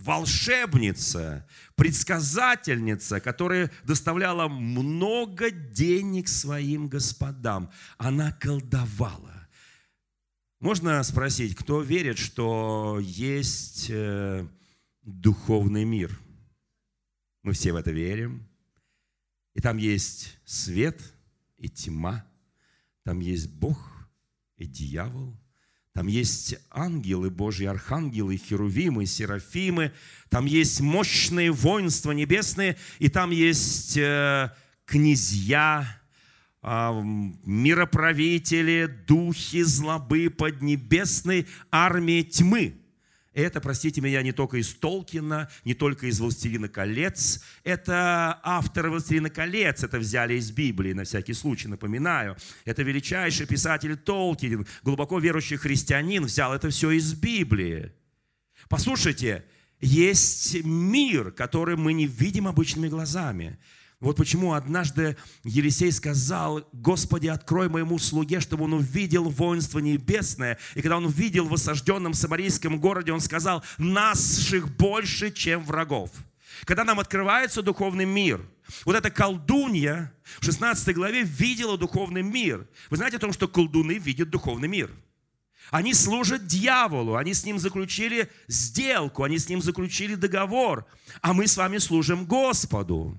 волшебница, 0.00 1.46
предсказательница, 1.74 3.20
которая 3.20 3.70
доставляла 3.84 4.48
много 4.48 5.50
денег 5.50 6.28
своим 6.28 6.88
господам. 6.88 7.70
Она 7.98 8.32
колдовала. 8.32 9.48
Можно 10.60 11.02
спросить, 11.02 11.54
кто 11.54 11.80
верит, 11.80 12.18
что 12.18 12.98
есть 13.00 13.86
э, 13.88 14.46
духовный 15.02 15.84
мир? 15.84 16.18
Мы 17.42 17.52
все 17.52 17.72
в 17.72 17.76
это 17.76 17.90
верим. 17.90 18.46
И 19.54 19.60
там 19.60 19.78
есть 19.78 20.38
свет 20.44 21.00
и 21.56 21.68
тьма. 21.68 22.26
Там 23.04 23.20
есть 23.20 23.50
Бог 23.50 24.08
и 24.56 24.66
дьявол. 24.66 25.34
Там 25.92 26.06
есть 26.06 26.56
ангелы 26.70 27.30
Божьи, 27.30 27.66
архангелы, 27.66 28.36
херувимы, 28.36 29.06
серафимы. 29.06 29.92
Там 30.28 30.46
есть 30.46 30.80
мощные 30.80 31.50
воинства 31.50 32.12
небесные. 32.12 32.76
И 33.00 33.08
там 33.08 33.30
есть 33.30 33.96
э, 33.96 34.50
князья, 34.84 36.00
э, 36.62 37.02
мироправители, 37.44 38.86
духи 39.06 39.62
злобы 39.62 40.30
поднебесной 40.30 41.48
армии 41.72 42.22
тьмы. 42.22 42.79
Это, 43.32 43.60
простите 43.60 44.00
меня, 44.00 44.22
не 44.22 44.32
только 44.32 44.56
из 44.56 44.74
Толкина, 44.74 45.48
не 45.64 45.74
только 45.74 46.08
из 46.08 46.18
«Властелина 46.18 46.68
колец». 46.68 47.40
Это 47.62 48.40
авторы 48.42 48.90
«Властелина 48.90 49.30
колец» 49.30 49.84
это 49.84 50.00
взяли 50.00 50.34
из 50.34 50.50
Библии, 50.50 50.92
на 50.92 51.04
всякий 51.04 51.34
случай 51.34 51.68
напоминаю. 51.68 52.36
Это 52.64 52.82
величайший 52.82 53.46
писатель 53.46 53.96
Толкин, 53.96 54.66
глубоко 54.82 55.20
верующий 55.20 55.58
христианин, 55.58 56.24
взял 56.24 56.52
это 56.52 56.70
все 56.70 56.90
из 56.90 57.14
Библии. 57.14 57.92
Послушайте, 58.68 59.44
есть 59.80 60.64
мир, 60.64 61.30
который 61.30 61.76
мы 61.76 61.92
не 61.92 62.06
видим 62.06 62.48
обычными 62.48 62.88
глазами. 62.88 63.58
Вот 64.00 64.16
почему 64.16 64.54
однажды 64.54 65.18
Елисей 65.44 65.92
сказал, 65.92 66.66
Господи, 66.72 67.26
открой 67.26 67.68
моему 67.68 67.98
слуге, 67.98 68.40
чтобы 68.40 68.64
он 68.64 68.72
увидел 68.72 69.28
воинство 69.28 69.78
небесное. 69.78 70.58
И 70.74 70.80
когда 70.80 70.96
он 70.96 71.04
увидел 71.04 71.46
в 71.46 71.52
осажденном 71.52 72.14
самарийском 72.14 72.80
городе, 72.80 73.12
он 73.12 73.20
сказал, 73.20 73.62
наших 73.76 74.74
больше, 74.76 75.30
чем 75.30 75.62
врагов. 75.64 76.10
Когда 76.64 76.84
нам 76.84 76.98
открывается 76.98 77.60
духовный 77.60 78.06
мир, 78.06 78.40
вот 78.86 78.96
эта 78.96 79.10
колдунья 79.10 80.12
в 80.38 80.44
16 80.46 80.94
главе 80.94 81.22
видела 81.22 81.76
духовный 81.76 82.22
мир. 82.22 82.66
Вы 82.88 82.96
знаете 82.96 83.18
о 83.18 83.20
том, 83.20 83.34
что 83.34 83.48
колдуны 83.48 83.98
видят 83.98 84.30
духовный 84.30 84.68
мир? 84.68 84.90
Они 85.70 85.92
служат 85.92 86.46
дьяволу, 86.46 87.16
они 87.16 87.34
с 87.34 87.44
ним 87.44 87.58
заключили 87.58 88.30
сделку, 88.48 89.24
они 89.24 89.38
с 89.38 89.48
ним 89.48 89.60
заключили 89.60 90.14
договор, 90.14 90.86
а 91.20 91.34
мы 91.34 91.46
с 91.46 91.56
вами 91.58 91.76
служим 91.78 92.24
Господу. 92.24 93.18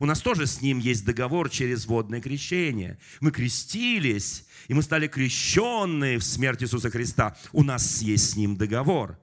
У 0.00 0.06
нас 0.06 0.20
тоже 0.20 0.46
с 0.46 0.60
ним 0.60 0.78
есть 0.78 1.04
договор 1.04 1.48
через 1.48 1.86
водное 1.86 2.20
крещение. 2.20 2.98
Мы 3.20 3.30
крестились, 3.30 4.46
и 4.68 4.74
мы 4.74 4.82
стали 4.82 5.06
крещенные 5.06 6.18
в 6.18 6.24
смерть 6.24 6.62
Иисуса 6.62 6.90
Христа. 6.90 7.36
У 7.52 7.62
нас 7.62 8.02
есть 8.02 8.30
с 8.30 8.36
ним 8.36 8.56
договор. 8.56 9.18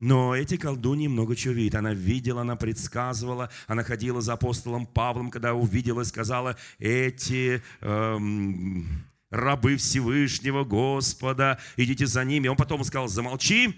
Но 0.00 0.36
эти 0.36 0.56
колдуньи 0.56 1.06
много 1.06 1.34
чего 1.34 1.54
видят. 1.54 1.76
Она 1.76 1.94
видела, 1.94 2.42
она 2.42 2.56
предсказывала, 2.56 3.50
она 3.66 3.82
ходила 3.84 4.20
за 4.20 4.34
апостолом 4.34 4.86
Павлом, 4.86 5.30
когда 5.30 5.54
увидела 5.54 6.02
и 6.02 6.04
сказала, 6.04 6.56
эти 6.78 7.62
эм, 7.80 8.86
рабы 9.30 9.76
Всевышнего 9.76 10.64
Господа, 10.64 11.58
идите 11.76 12.06
за 12.06 12.24
ними. 12.24 12.48
Он 12.48 12.56
потом 12.56 12.84
сказал, 12.84 13.08
замолчи. 13.08 13.74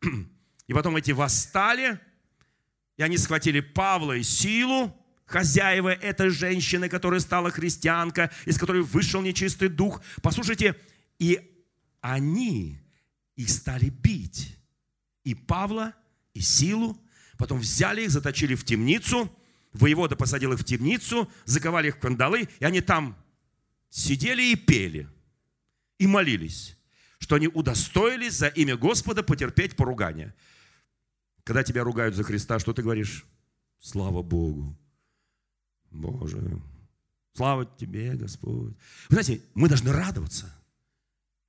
И 0.66 0.74
потом 0.74 0.96
эти 0.96 1.12
восстали, 1.12 1.98
и 2.98 3.02
они 3.02 3.16
схватили 3.16 3.60
Павла 3.60 4.12
и 4.12 4.22
силу, 4.22 4.94
хозяева 5.28 5.90
этой 5.90 6.30
женщины, 6.30 6.88
которая 6.88 7.20
стала 7.20 7.50
христианка, 7.50 8.32
из 8.46 8.58
которой 8.58 8.82
вышел 8.82 9.20
нечистый 9.20 9.68
дух. 9.68 10.02
Послушайте, 10.22 10.74
и 11.18 11.40
они 12.00 12.80
их 13.36 13.50
стали 13.50 13.90
бить. 13.90 14.56
И 15.22 15.34
Павла, 15.34 15.94
и 16.34 16.40
Силу. 16.40 16.98
Потом 17.36 17.60
взяли 17.60 18.02
их, 18.02 18.10
заточили 18.10 18.54
в 18.54 18.64
темницу. 18.64 19.30
Воевода 19.72 20.16
посадил 20.16 20.54
их 20.54 20.60
в 20.60 20.64
темницу, 20.64 21.30
заковали 21.44 21.88
их 21.88 21.96
в 21.96 22.00
кандалы, 22.00 22.48
и 22.58 22.64
они 22.64 22.80
там 22.80 23.16
сидели 23.90 24.42
и 24.42 24.56
пели, 24.56 25.08
и 25.98 26.06
молились, 26.06 26.76
что 27.18 27.36
они 27.36 27.48
удостоились 27.48 28.32
за 28.32 28.48
имя 28.48 28.76
Господа 28.76 29.22
потерпеть 29.22 29.76
поругание. 29.76 30.34
Когда 31.44 31.62
тебя 31.62 31.84
ругают 31.84 32.14
за 32.14 32.24
Христа, 32.24 32.58
что 32.58 32.72
ты 32.72 32.82
говоришь? 32.82 33.26
Слава 33.78 34.22
Богу. 34.22 34.76
Боже, 35.90 36.60
слава 37.34 37.66
Тебе, 37.66 38.14
Господь. 38.14 38.74
Вы 39.08 39.22
знаете, 39.22 39.42
мы 39.54 39.68
должны 39.68 39.92
радоваться. 39.92 40.54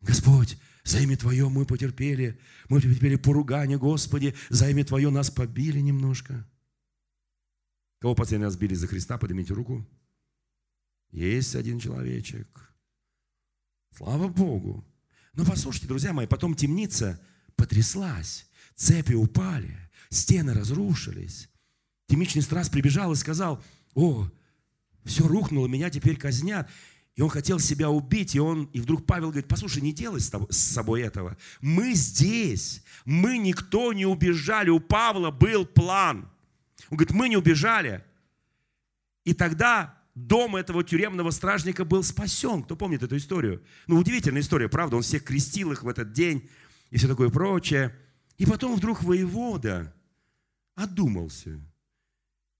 Господь, 0.01 0.57
за 0.83 0.99
имя 0.99 1.17
Твое 1.17 1.49
мы 1.49 1.65
потерпели, 1.65 2.39
мы 2.69 2.79
потерпели 2.79 3.15
поругание, 3.15 3.77
Господи, 3.77 4.33
за 4.49 4.69
имя 4.69 4.85
Твое 4.85 5.09
нас 5.09 5.29
побили 5.29 5.79
немножко. 5.79 6.47
Кого 7.99 8.15
последний 8.15 8.45
раз 8.45 8.55
били 8.55 8.75
за 8.75 8.87
Христа, 8.87 9.17
поднимите 9.17 9.53
руку. 9.53 9.85
Есть 11.11 11.55
один 11.55 11.79
человечек. 11.79 12.73
Слава 13.95 14.27
Богу. 14.29 14.85
Но 15.33 15.45
послушайте, 15.45 15.87
друзья 15.87 16.13
мои, 16.13 16.27
потом 16.27 16.55
темница 16.55 17.21
потряслась, 17.55 18.47
цепи 18.75 19.13
упали, 19.13 19.77
стены 20.09 20.53
разрушились. 20.53 21.49
Темничный 22.07 22.41
страж 22.41 22.69
прибежал 22.69 23.11
и 23.11 23.15
сказал, 23.15 23.63
о, 23.95 24.29
все 25.05 25.27
рухнуло, 25.27 25.67
меня 25.67 25.89
теперь 25.89 26.17
казнят. 26.17 26.69
И 27.15 27.21
он 27.21 27.29
хотел 27.29 27.59
себя 27.59 27.89
убить, 27.89 28.35
и, 28.35 28.39
он, 28.39 28.65
и 28.71 28.79
вдруг 28.79 29.05
Павел 29.05 29.27
говорит, 29.27 29.49
послушай, 29.49 29.81
не 29.81 29.91
делай 29.91 30.21
с, 30.21 30.31
собой 30.51 31.01
этого. 31.01 31.35
Мы 31.59 31.93
здесь, 31.93 32.81
мы 33.03 33.37
никто 33.37 33.91
не 33.91 34.05
убежали, 34.05 34.69
у 34.69 34.79
Павла 34.79 35.29
был 35.29 35.65
план. 35.65 36.31
Он 36.89 36.97
говорит, 36.97 37.13
мы 37.13 37.27
не 37.27 37.35
убежали. 37.35 38.05
И 39.25 39.33
тогда 39.33 39.97
дом 40.15 40.55
этого 40.55 40.83
тюремного 40.83 41.31
стражника 41.31 41.83
был 41.83 42.03
спасен. 42.03 42.63
Кто 42.63 42.77
помнит 42.77 43.03
эту 43.03 43.17
историю? 43.17 43.63
Ну, 43.87 43.97
удивительная 43.97 44.41
история, 44.41 44.69
правда? 44.69 44.95
Он 44.95 45.01
всех 45.01 45.25
крестил 45.25 45.73
их 45.73 45.83
в 45.83 45.89
этот 45.89 46.13
день 46.13 46.49
и 46.89 46.97
все 46.97 47.07
такое 47.07 47.29
прочее. 47.29 47.95
И 48.37 48.45
потом 48.45 48.75
вдруг 48.75 49.03
воевода 49.03 49.93
одумался. 50.75 51.59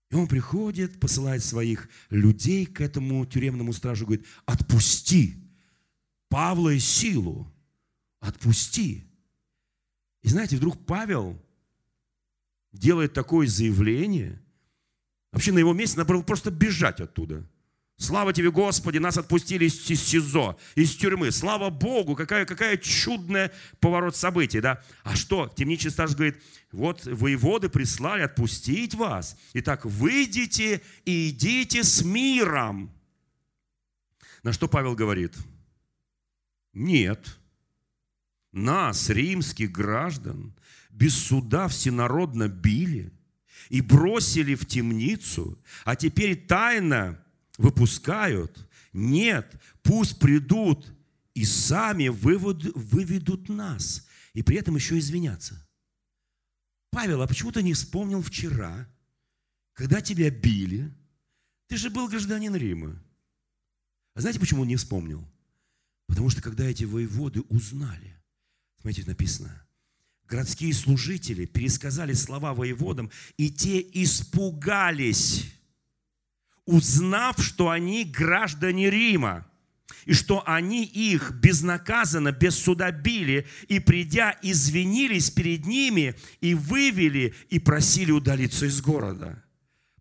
И 0.10 0.16
он 0.16 0.28
приходит, 0.28 1.00
посылает 1.00 1.44
своих 1.44 1.88
людей 2.10 2.66
к 2.66 2.82
этому 2.82 3.26
тюремному 3.26 3.74
стражу, 3.74 4.06
говорит, 4.06 4.26
отпусти 4.46 5.38
Павла 6.30 6.70
и 6.70 6.80
силу, 6.80 7.52
отпусти. 8.20 9.06
И 10.22 10.30
знаете, 10.30 10.58
вдруг 10.58 10.86
Павел 10.86 11.40
делает 12.72 13.14
такое 13.14 13.48
заявление, 13.48 14.42
вообще 15.32 15.52
на 15.52 15.60
его 15.60 15.74
месте 15.74 15.98
надо 15.98 16.14
было 16.14 16.22
просто 16.22 16.52
бежать 16.52 17.02
оттуда. 17.02 17.48
Слава 18.00 18.32
тебе, 18.32 18.50
Господи, 18.50 18.98
нас 18.98 19.18
отпустили 19.18 19.66
из 19.66 19.86
СИЗО, 19.86 20.58
из 20.76 20.96
тюрьмы. 20.96 21.32
Слава 21.32 21.70
Богу, 21.70 22.16
какая, 22.16 22.46
какая 22.46 22.78
чудная 22.78 23.52
поворот 23.82 24.16
событий, 24.16 24.62
да? 24.62 24.82
А 25.04 25.18
что? 25.18 25.52
Темничий 25.54 25.90
старш 25.90 26.16
говорит, 26.16 26.42
вот 26.72 27.06
воеводы 27.06 27.68
прислали 27.68 28.22
отпустить 28.22 28.96
вас. 28.96 29.38
Итак, 29.54 29.84
выйдите 29.84 30.82
и 31.04 31.30
идите 31.30 31.84
с 31.84 32.02
миром. 32.02 32.90
На 34.44 34.54
что 34.54 34.70
Павел 34.70 34.96
говорит? 34.96 35.36
Нет. 36.72 37.38
Нас, 38.54 39.10
римских 39.10 39.74
граждан, 39.74 40.56
без 40.90 41.16
суда 41.16 41.68
всенародно 41.68 42.48
били 42.48 43.12
и 43.68 43.82
бросили 43.82 44.56
в 44.56 44.66
темницу, 44.66 45.62
а 45.84 45.98
теперь 45.98 46.38
тайно 46.38 47.22
выпускают. 47.60 48.68
Нет, 48.94 49.62
пусть 49.84 50.18
придут 50.18 50.92
и 51.36 51.46
сами 51.46 52.08
вывод, 52.08 52.64
выведут 52.74 53.50
нас. 53.50 54.08
И 54.34 54.42
при 54.42 54.58
этом 54.58 54.76
еще 54.76 54.98
извинятся. 54.98 55.68
Павел, 56.90 57.22
а 57.22 57.28
почему 57.28 57.52
ты 57.52 57.62
не 57.62 57.74
вспомнил 57.74 58.24
вчера, 58.24 58.88
когда 59.74 60.02
тебя 60.02 60.32
били? 60.32 60.92
Ты 61.68 61.78
же 61.78 61.92
был 61.92 62.08
гражданин 62.08 62.56
Рима. 62.56 63.00
А 64.16 64.22
знаете, 64.22 64.40
почему 64.40 64.62
он 64.62 64.68
не 64.68 64.76
вспомнил? 64.76 65.24
Потому 66.08 66.30
что 66.30 66.42
когда 66.42 66.66
эти 66.66 66.86
воеводы 66.86 67.42
узнали, 67.42 68.16
смотрите, 68.82 69.08
написано, 69.08 69.68
городские 70.28 70.74
служители 70.74 71.46
пересказали 71.46 72.14
слова 72.14 72.54
воеводам, 72.54 73.12
и 73.38 73.52
те 73.52 73.80
испугались 73.82 75.46
узнав, 76.70 77.44
что 77.44 77.70
они 77.70 78.06
граждане 78.06 78.90
Рима, 78.90 79.46
и 80.06 80.14
что 80.14 80.44
они 80.46 80.86
их 80.86 81.32
безнаказанно, 81.32 82.32
без 82.32 82.58
суда 82.58 82.92
били, 82.92 83.48
и 83.68 83.80
придя, 83.80 84.38
извинились 84.42 85.32
перед 85.32 85.66
ними, 85.66 86.16
и 86.42 86.54
вывели, 86.54 87.34
и 87.50 87.60
просили 87.60 88.12
удалиться 88.12 88.68
из 88.68 88.82
города. 88.82 89.44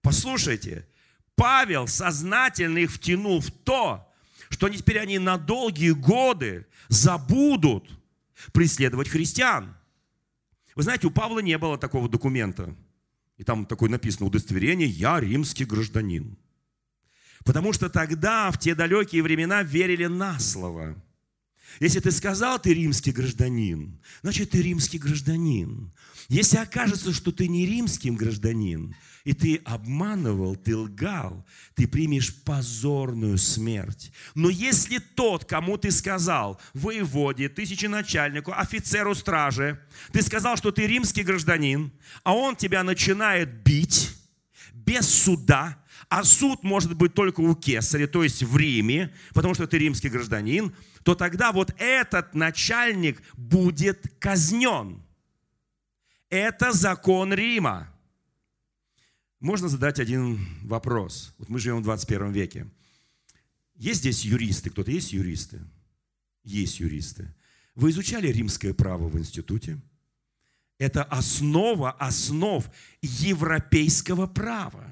Послушайте, 0.02 0.86
Павел 1.34 1.86
сознательно 1.86 2.78
их 2.78 2.92
втянул 2.92 3.40
в 3.40 3.50
то, 3.50 4.06
что 4.50 4.68
теперь 4.68 4.98
они 4.98 5.18
на 5.18 5.38
долгие 5.38 5.90
годы 5.90 6.66
забудут 6.88 7.88
преследовать 8.52 9.08
христиан. 9.08 9.74
Вы 10.74 10.82
знаете, 10.82 11.06
у 11.06 11.10
Павла 11.10 11.40
не 11.40 11.56
было 11.58 11.76
такого 11.78 12.08
документа. 12.08 12.74
И 13.36 13.44
там 13.44 13.66
такое 13.66 13.88
написано 13.88 14.26
удостоверение 14.26 14.88
«Я 14.88 15.20
римский 15.20 15.64
гражданин». 15.64 16.36
Потому 17.44 17.72
что 17.72 17.88
тогда, 17.88 18.50
в 18.50 18.58
те 18.58 18.74
далекие 18.74 19.22
времена, 19.22 19.62
верили 19.62 20.06
на 20.06 20.38
слово. 20.38 20.96
Если 21.80 22.00
ты 22.00 22.10
сказал, 22.10 22.58
ты 22.58 22.74
римский 22.74 23.12
гражданин, 23.12 24.00
значит, 24.22 24.50
ты 24.50 24.62
римский 24.62 24.98
гражданин. 24.98 25.92
Если 26.28 26.56
окажется, 26.56 27.12
что 27.12 27.30
ты 27.30 27.48
не 27.48 27.66
римский 27.66 28.10
гражданин, 28.10 28.94
и 29.24 29.32
ты 29.32 29.56
обманывал, 29.64 30.56
ты 30.56 30.76
лгал, 30.76 31.46
ты 31.74 31.86
примешь 31.86 32.34
позорную 32.34 33.38
смерть. 33.38 34.12
Но 34.34 34.48
если 34.48 34.98
тот, 34.98 35.44
кому 35.44 35.78
ты 35.78 35.90
сказал, 35.90 36.60
воеводе, 36.74 37.48
тысяченачальнику, 37.48 38.52
офицеру 38.52 39.14
стражи, 39.14 39.80
ты 40.12 40.22
сказал, 40.22 40.56
что 40.56 40.70
ты 40.70 40.86
римский 40.86 41.22
гражданин, 41.22 41.92
а 42.24 42.34
он 42.34 42.56
тебя 42.56 42.82
начинает 42.82 43.62
бить 43.62 44.10
без 44.72 45.08
суда, 45.08 45.78
а 46.08 46.24
суд 46.24 46.62
может 46.62 46.94
быть 46.96 47.14
только 47.14 47.40
у 47.40 47.54
кесаря, 47.54 48.06
то 48.06 48.22
есть 48.22 48.42
в 48.42 48.56
Риме, 48.56 49.14
потому 49.34 49.54
что 49.54 49.66
ты 49.66 49.78
римский 49.78 50.08
гражданин, 50.08 50.74
то 51.02 51.14
тогда 51.14 51.52
вот 51.52 51.74
этот 51.78 52.34
начальник 52.34 53.22
будет 53.36 54.12
казнен. 54.18 55.02
Это 56.30 56.72
закон 56.72 57.32
Рима. 57.32 57.92
Можно 59.40 59.68
задать 59.68 60.00
один 60.00 60.38
вопрос. 60.62 61.34
Вот 61.38 61.48
мы 61.48 61.58
живем 61.58 61.78
в 61.78 61.84
21 61.84 62.32
веке. 62.32 62.66
Есть 63.76 64.00
здесь 64.00 64.24
юристы? 64.24 64.70
Кто-то 64.70 64.90
есть 64.90 65.12
юристы? 65.12 65.60
Есть 66.42 66.80
юристы. 66.80 67.34
Вы 67.74 67.90
изучали 67.90 68.26
римское 68.28 68.74
право 68.74 69.08
в 69.08 69.16
институте? 69.18 69.80
Это 70.78 71.04
основа 71.04 71.92
основ 71.92 72.68
европейского 73.02 74.26
права. 74.26 74.87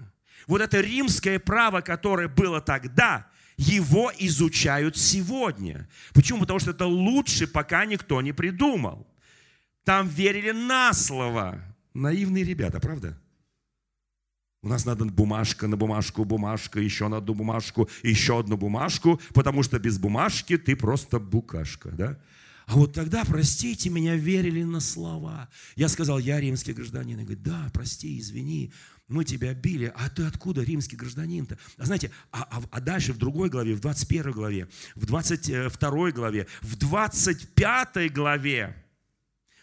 Вот 0.47 0.61
это 0.61 0.81
римское 0.81 1.39
право, 1.39 1.81
которое 1.81 2.29
было 2.29 2.61
тогда, 2.61 3.27
его 3.57 4.13
изучают 4.19 4.97
сегодня. 4.97 5.89
Почему? 6.13 6.41
Потому 6.41 6.59
что 6.59 6.71
это 6.71 6.87
лучше, 6.87 7.47
пока 7.47 7.85
никто 7.85 8.21
не 8.23 8.33
придумал. 8.33 9.07
Там 9.85 10.09
верили 10.09 10.51
на 10.51 10.93
слово. 10.93 11.63
Наивные 11.95 12.45
ребята, 12.45 12.81
правда? 12.81 13.19
У 14.63 14.69
нас 14.69 14.85
надо 14.85 15.05
бумажка 15.05 15.69
на 15.69 15.77
бумажку, 15.77 16.25
бумажка, 16.25 16.81
еще 16.81 17.09
на 17.09 17.19
одну 17.19 17.35
бумажку, 17.35 17.89
еще 18.03 18.41
одну 18.41 18.57
бумажку, 18.57 19.21
потому 19.33 19.63
что 19.63 19.79
без 19.79 19.99
бумажки 19.99 20.59
ты 20.59 20.75
просто 20.75 21.21
букашка, 21.21 21.91
да? 21.91 22.21
А 22.67 22.75
вот 22.75 22.93
тогда, 22.93 23.25
простите 23.25 23.91
меня, 23.91 24.17
верили 24.17 24.65
на 24.65 24.81
слова. 24.81 25.49
Я 25.77 25.89
сказал, 25.89 26.19
я 26.19 26.41
римский 26.41 26.73
гражданин. 26.73 27.21
И 27.21 27.23
говорит, 27.23 27.45
да, 27.45 27.71
прости, 27.73 28.19
извини 28.19 28.73
мы 29.09 29.25
тебя 29.25 29.55
били, 29.55 29.93
а 29.97 30.09
ты 30.11 30.25
откуда 30.25 30.63
римский 30.63 30.97
гражданин-то? 30.97 31.59
А 31.79 31.85
знаете, 31.85 32.11
а, 32.33 32.43
а, 32.51 32.63
а 32.71 32.81
дальше 32.81 33.13
в 33.13 33.19
другой 33.19 33.49
главе, 33.49 33.75
в 33.75 33.81
21 33.81 34.33
главе, 34.33 34.69
в 34.95 35.07
22 35.07 36.11
главе, 36.11 36.47
в 36.61 36.77
25 36.77 38.13
главе, 38.13 38.85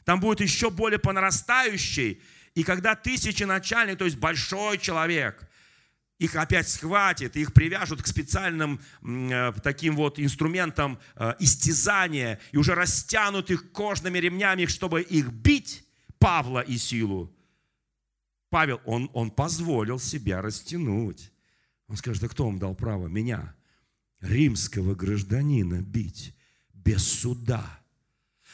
там 0.05 0.19
будет 0.19 0.41
еще 0.41 0.69
более 0.69 0.99
по 0.99 1.11
нарастающей, 1.11 2.21
и 2.55 2.63
когда 2.63 2.95
тысячи 2.95 3.43
начальник, 3.43 3.97
то 3.97 4.05
есть 4.05 4.17
большой 4.17 4.77
человек, 4.77 5.49
их 6.19 6.35
опять 6.35 6.69
схватит, 6.69 7.35
их 7.35 7.53
привяжут 7.53 8.01
к 8.01 8.07
специальным 8.07 8.79
э, 9.01 9.51
таким 9.61 9.95
вот 9.95 10.19
инструментам 10.19 10.99
э, 11.15 11.33
истязания 11.39 12.39
и 12.51 12.57
уже 12.57 12.75
растянут 12.75 13.51
их 13.51 13.71
кожными 13.71 14.19
ремнями, 14.19 14.67
чтобы 14.67 15.01
их 15.01 15.29
бить, 15.31 15.83
Павла 16.19 16.61
и 16.61 16.77
Силу. 16.77 17.35
Павел, 18.53 18.81
он, 18.85 19.09
он 19.13 19.31
позволил 19.31 19.97
себя 19.97 20.39
растянуть. 20.39 21.31
Он 21.87 21.97
скажет, 21.97 22.21
да 22.21 22.27
кто 22.27 22.45
вам 22.45 22.59
дал 22.59 22.75
право 22.75 23.07
меня, 23.07 23.55
римского 24.21 24.93
гражданина, 24.93 25.81
бить 25.81 26.35
без 26.71 27.03
суда? 27.03 27.81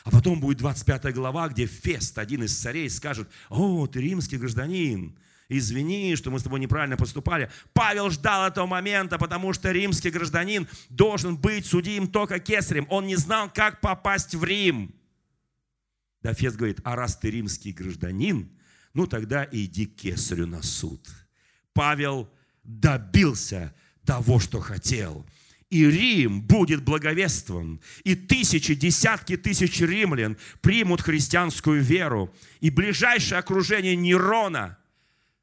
А 0.05 0.11
потом 0.11 0.39
будет 0.39 0.59
25 0.59 1.13
глава, 1.13 1.49
где 1.49 1.65
Фест, 1.65 2.17
один 2.17 2.43
из 2.43 2.57
царей, 2.57 2.89
скажет, 2.89 3.27
о, 3.49 3.87
ты 3.87 3.99
римский 3.99 4.37
гражданин, 4.37 5.19
извини, 5.49 6.15
что 6.15 6.31
мы 6.31 6.39
с 6.39 6.43
тобой 6.43 6.61
неправильно 6.61 6.95
поступали. 6.95 7.51
Павел 7.73 8.09
ждал 8.09 8.47
этого 8.47 8.67
момента, 8.67 9.17
потому 9.17 9.51
что 9.51 9.69
римский 9.69 10.11
гражданин 10.11 10.65
должен 10.87 11.35
быть 11.35 11.65
судим 11.65 12.07
только 12.07 12.39
кесарем. 12.39 12.87
Он 12.89 13.05
не 13.05 13.17
знал, 13.17 13.51
как 13.53 13.81
попасть 13.81 14.33
в 14.33 14.45
Рим. 14.45 14.95
Да 16.21 16.33
Фест 16.33 16.55
говорит, 16.55 16.79
а 16.85 16.95
раз 16.95 17.17
ты 17.17 17.31
римский 17.31 17.73
гражданин, 17.73 18.49
ну 18.93 19.07
тогда 19.07 19.47
иди 19.51 19.85
к 19.85 19.95
кесарю 19.95 20.47
на 20.47 20.61
суд. 20.61 21.07
Павел 21.73 22.29
добился 22.63 23.73
того, 24.05 24.39
что 24.39 24.59
хотел. 24.59 25.25
И 25.69 25.85
Рим 25.85 26.41
будет 26.41 26.83
благовествован, 26.83 27.79
и 28.03 28.15
тысячи, 28.15 28.73
десятки 28.73 29.37
тысяч 29.37 29.79
римлян 29.81 30.35
примут 30.61 31.01
христианскую 31.01 31.83
веру, 31.83 32.33
и 32.59 32.71
ближайшее 32.71 33.37
окружение 33.37 33.95
Нерона, 33.95 34.79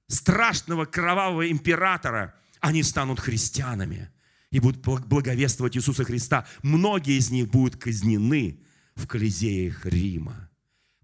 страшного 0.09 0.85
кровавого 0.85 1.49
императора, 1.49 2.35
они 2.59 2.83
станут 2.83 3.21
христианами 3.21 4.11
и 4.51 4.59
будут 4.59 4.85
благовествовать 5.07 5.77
Иисуса 5.77 6.03
Христа. 6.03 6.45
Многие 6.65 7.19
из 7.19 7.31
них 7.31 7.49
будут 7.49 7.77
казнены 7.77 8.59
в 8.97 9.07
Колизеях 9.07 9.87
Рима. 9.87 10.51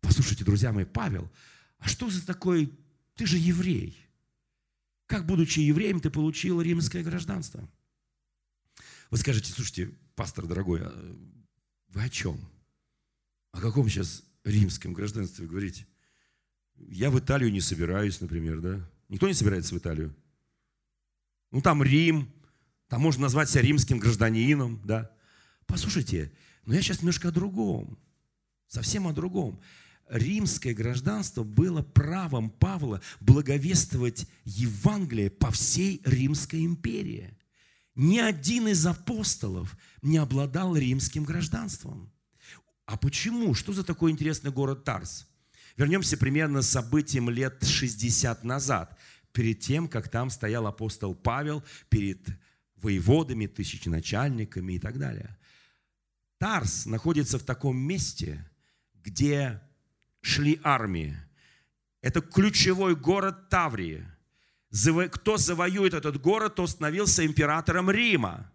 Послушайте, 0.01 0.43
друзья 0.45 0.73
мои, 0.73 0.85
Павел– 0.85 1.31
а 1.83 1.89
что 1.89 2.09
за 2.09 2.25
такой, 2.25 2.73
ты 3.17 3.27
же 3.27 3.39
еврей. 3.39 3.99
Как, 5.07 5.27
будучи 5.27 5.59
евреем, 5.59 6.01
ты 6.01 6.11
получил 6.11 6.61
римское 6.61 7.03
гражданство? 7.03 7.69
Вы 9.11 9.19
скажете, 9.19 9.53
слушайте, 9.53 9.93
пастор 10.15 10.47
дорогой, 10.47 10.81
а 10.85 10.93
вы 11.89 12.03
о 12.03 12.09
чем? 12.09 12.41
О 13.51 13.61
каком 13.61 13.89
сейчас 13.89 14.23
римском 14.45 14.93
гражданстве 14.93 15.47
говорите? 15.47 15.87
Я 16.77 17.11
в 17.11 17.19
Италию 17.19 17.53
не 17.53 17.61
собираюсь, 17.61 18.21
например, 18.21 18.61
да? 18.61 18.91
Никто 19.09 19.27
не 19.27 19.35
собирается 19.35 19.75
в 19.75 19.79
Италию. 19.79 20.15
Ну, 21.51 21.61
там 21.61 21.83
Рим, 21.83 22.33
там 22.89 23.03
можно 23.03 23.23
назвать 23.23 23.51
себя 23.51 23.63
римским 23.63 23.99
гражданином, 23.99 24.81
да? 24.85 25.11
Послушайте, 25.67 26.33
но 26.65 26.75
я 26.75 26.81
сейчас 26.81 27.01
немножко 27.01 27.29
о 27.29 27.33
другом, 27.33 27.99
совсем 28.69 29.09
о 29.09 29.13
другом 29.13 29.61
римское 30.09 30.75
гражданство 30.75 31.43
было 31.43 31.83
правом 31.83 32.51
Павла 32.51 33.01
благовествовать 33.21 34.27
Евангелие 34.45 35.31
по 35.31 35.51
всей 35.51 36.01
Римской 36.05 36.65
империи. 36.65 37.37
ни 37.95 38.19
один 38.19 38.69
из 38.69 38.87
апостолов 38.87 39.77
не 40.01 40.17
обладал 40.17 40.77
римским 40.77 41.25
гражданством. 41.25 42.11
А 42.87 42.97
почему? 42.97 43.55
Что 43.55 43.73
за 43.73 43.85
такой 43.85 44.11
интересный 44.11 44.51
город 44.51 44.85
Тарс? 44.85 45.27
Вернемся 45.77 46.17
примерно 46.17 46.63
с 46.63 46.71
событием 46.71 47.31
лет 47.31 47.63
60 47.65 48.45
назад, 48.45 48.99
перед 49.33 49.61
тем, 49.61 49.89
как 49.89 50.09
там 50.09 50.31
стоял 50.31 50.67
апостол 50.67 51.15
Павел, 51.15 51.63
перед 51.89 52.27
воеводами, 52.77 53.47
тысяченачальниками 53.47 54.75
и 54.75 54.79
так 54.79 54.99
далее. 54.99 55.39
Тарс 56.39 56.87
находится 56.87 57.39
в 57.39 57.45
таком 57.45 57.79
месте, 57.79 58.45
где 58.95 59.63
шли 60.23 60.59
армии. 60.63 61.15
Это 62.01 62.21
ключевой 62.23 62.97
город 62.97 63.51
Таврии. 63.51 64.07
Кто 65.11 65.37
завоюет 65.37 65.93
этот 65.93 66.21
город, 66.21 66.55
то 66.55 66.67
становился 66.67 67.27
императором 67.27 67.91
Рима. 67.91 68.51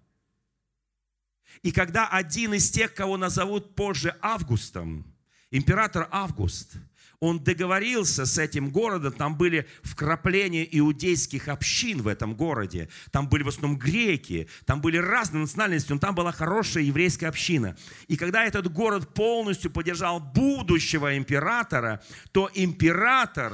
И 1.61 1.71
когда 1.71 2.07
один 2.07 2.53
из 2.53 2.71
тех, 2.71 2.93
кого 2.93 3.17
назовут 3.17 3.75
позже 3.75 4.15
Августом, 4.21 5.05
император 5.51 6.07
Август, 6.11 6.73
он 7.19 7.43
договорился 7.43 8.25
с 8.25 8.37
этим 8.37 8.69
городом, 8.69 9.11
там 9.13 9.37
были 9.37 9.67
вкрапления 9.81 10.67
иудейских 10.69 11.47
общин 11.47 12.01
в 12.01 12.07
этом 12.07 12.35
городе, 12.35 12.89
там 13.11 13.27
были 13.27 13.43
в 13.43 13.47
основном 13.47 13.79
греки, 13.79 14.47
там 14.65 14.81
были 14.81 14.97
разные 14.97 15.41
национальности, 15.41 15.91
но 15.91 15.99
там 15.99 16.13
была 16.13 16.31
хорошая 16.31 16.83
еврейская 16.83 17.27
община. 17.27 17.75
И 18.07 18.17
когда 18.17 18.45
этот 18.45 18.71
город 18.71 19.13
полностью 19.13 19.71
поддержал 19.71 20.19
будущего 20.19 21.17
императора, 21.17 22.03
то 22.31 22.51
император, 22.53 23.53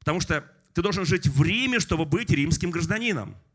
потому 0.00 0.20
что 0.20 0.44
ты 0.74 0.82
должен 0.82 1.06
жить 1.06 1.26
в 1.26 1.42
Риме, 1.42 1.78
чтобы 1.78 2.04
быть 2.04 2.30
римским 2.30 2.70
гражданином– 2.70 3.36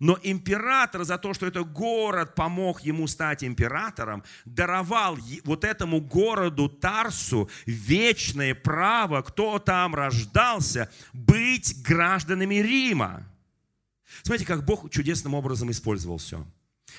но 0.00 0.18
император 0.22 1.04
за 1.04 1.18
то, 1.18 1.34
что 1.34 1.46
этот 1.46 1.72
город 1.72 2.34
помог 2.34 2.80
ему 2.82 3.06
стать 3.06 3.44
императором, 3.44 4.22
даровал 4.44 5.18
вот 5.44 5.64
этому 5.64 6.00
городу 6.00 6.68
Тарсу 6.68 7.50
вечное 7.66 8.54
право, 8.54 9.22
кто 9.22 9.58
там 9.58 9.94
рождался, 9.94 10.90
быть 11.12 11.82
гражданами 11.82 12.56
Рима. 12.56 13.26
Смотрите, 14.22 14.46
как 14.46 14.64
Бог 14.64 14.90
чудесным 14.90 15.34
образом 15.34 15.70
использовал 15.70 16.18
все. 16.18 16.46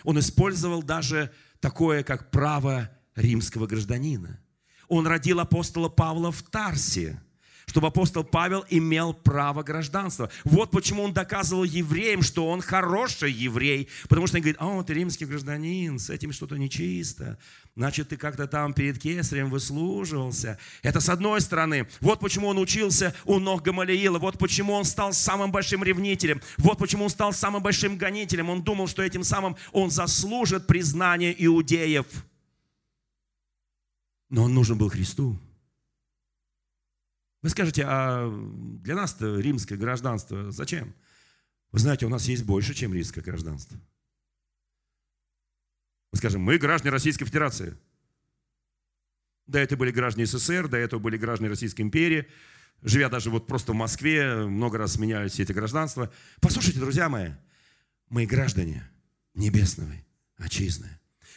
Он 0.04 0.20
использовал 0.20 0.84
даже 0.84 1.32
такое, 1.60 2.04
как 2.04 2.32
право 2.32 2.90
римского 3.16 3.66
гражданина. 3.66 4.40
Он 4.88 5.08
родил 5.08 5.40
апостола 5.40 5.90
Павла 5.90 6.32
в 6.32 6.44
Тарсе– 6.44 7.20
чтобы 7.68 7.88
апостол 7.88 8.24
Павел 8.24 8.66
имел 8.70 9.14
право 9.14 9.62
гражданства. 9.62 10.30
Вот 10.46 10.72
почему 10.72 11.04
он 11.04 11.14
доказывал 11.14 11.66
евреям, 11.66 12.22
что 12.22 12.48
он 12.48 12.62
хороший 12.62 13.32
еврей, 13.32 13.90
потому 14.08 14.26
что 14.26 14.38
он 14.38 14.42
говорит, 14.42 14.62
о, 14.62 14.84
ты 14.84 14.94
римский 14.94 15.26
гражданин, 15.26 16.00
с 16.00 16.10
этим 16.10 16.32
что-то 16.32 16.56
нечисто, 16.56 17.38
значит, 17.76 18.10
ты 18.10 18.18
как-то 18.18 18.48
там 18.48 18.74
перед 18.74 18.98
кесарем 18.98 19.50
выслуживался. 19.50 20.58
Это 20.82 21.02
с 21.02 21.10
одной 21.10 21.42
стороны. 21.42 21.88
Вот 22.00 22.22
почему 22.22 22.48
он 22.48 22.58
учился 22.58 23.14
у 23.26 23.38
ног 23.38 23.64
Гамалиила, 23.64 24.18
вот 24.18 24.40
почему 24.40 24.74
он 24.74 24.86
стал 24.86 25.12
самым 25.12 25.52
большим 25.52 25.84
ревнителем, 25.84 26.42
вот 26.58 26.78
почему 26.78 27.04
он 27.04 27.10
стал 27.10 27.34
самым 27.34 27.62
большим 27.62 27.98
гонителем. 27.98 28.50
Он 28.50 28.64
думал, 28.64 28.88
что 28.88 29.04
этим 29.04 29.24
самым 29.24 29.58
он 29.74 29.92
заслужит 29.92 30.68
признание 30.68 31.36
иудеев. 31.46 32.06
Но 34.30 34.44
он 34.44 34.54
нужен 34.54 34.78
был 34.78 34.90
Христу. 34.90 35.38
Вы 37.42 37.50
скажете, 37.50 37.84
а 37.86 38.30
для 38.82 38.96
нас-то 38.96 39.40
римское 39.40 39.78
гражданство 39.78 40.52
зачем? 40.52 40.96
Вы 41.72 41.80
знаете, 41.80 42.06
у 42.06 42.10
нас 42.10 42.26
есть 42.26 42.44
больше, 42.44 42.74
чем 42.74 42.94
римское 42.94 43.24
гражданство. 43.24 43.78
Мы 46.12 46.18
скажем, 46.18 46.42
мы 46.42 46.58
граждане 46.58 46.92
Российской 46.92 47.26
Федерации. 47.26 47.78
До 49.46 49.60
этого 49.60 49.80
были 49.80 49.92
граждане 49.92 50.26
СССР, 50.26 50.68
до 50.68 50.78
этого 50.78 51.00
были 51.00 51.18
граждане 51.18 51.50
Российской 51.50 51.82
империи. 51.82 52.28
Живя 52.82 53.10
даже 53.10 53.30
вот 53.30 53.48
просто 53.48 53.74
в 53.74 53.76
Москве, 53.76 54.46
много 54.46 54.78
раз 54.78 54.98
меняли 54.98 55.30
все 55.30 55.44
эти 55.44 55.52
гражданства. 55.52 56.12
Послушайте, 56.42 56.80
друзья 56.80 57.10
мои, 57.10 57.32
мы 58.10 58.26
граждане 58.26 58.90
небесного 59.34 59.94
отчизны. 60.38 60.90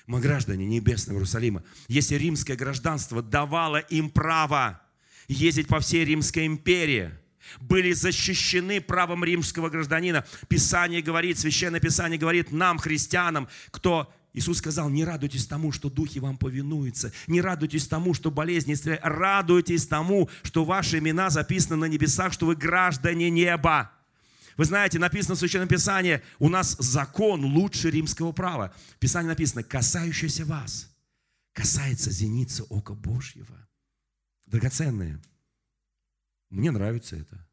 Мы 0.06 0.20
граждане 0.20 0.66
небесного 0.66 1.18
Иерусалима. 1.18 1.62
Если 1.88 2.16
римское 2.16 2.56
гражданство 2.56 3.22
давало 3.22 3.78
им 3.78 4.10
право 4.10 4.82
ездить 5.32 5.68
по 5.68 5.80
всей 5.80 6.04
Римской 6.04 6.46
империи, 6.46 7.12
были 7.60 7.92
защищены 7.92 8.80
правом 8.80 9.24
римского 9.24 9.70
гражданина. 9.70 10.24
Писание 10.48 11.02
говорит, 11.02 11.38
Священное 11.38 11.80
Писание 11.80 12.18
говорит 12.18 12.52
нам, 12.52 12.78
христианам, 12.78 13.48
кто 13.70 14.12
Иисус 14.32 14.58
сказал, 14.58 14.88
не 14.90 15.04
радуйтесь 15.04 15.46
тому, 15.46 15.72
что 15.72 15.90
духи 15.90 16.20
вам 16.20 16.36
повинуются, 16.36 17.12
не 17.26 17.40
радуйтесь 17.40 17.88
тому, 17.88 18.14
что 18.14 18.30
болезни 18.30 18.74
исцеляют, 18.74 19.02
радуйтесь 19.04 19.86
тому, 19.86 20.28
что 20.42 20.64
ваши 20.64 20.98
имена 20.98 21.30
записаны 21.30 21.76
на 21.76 21.84
небесах, 21.86 22.32
что 22.32 22.46
вы 22.46 22.54
граждане 22.54 23.30
неба. 23.30 23.90
Вы 24.56 24.64
знаете, 24.64 24.98
написано 24.98 25.34
в 25.34 25.38
Священном 25.38 25.68
Писании, 25.68 26.22
у 26.38 26.48
нас 26.48 26.76
закон 26.78 27.44
лучше 27.44 27.90
римского 27.90 28.32
права. 28.32 28.72
В 28.96 28.98
Писании 28.98 29.28
написано, 29.28 29.64
касающийся 29.64 30.44
вас, 30.44 30.90
касается 31.52 32.10
зеницы 32.10 32.64
ока 32.68 32.94
Божьего 32.94 33.69
драгоценные. 34.50 35.20
Мне 36.50 36.70
нравится 36.70 37.16
это. 37.16 37.46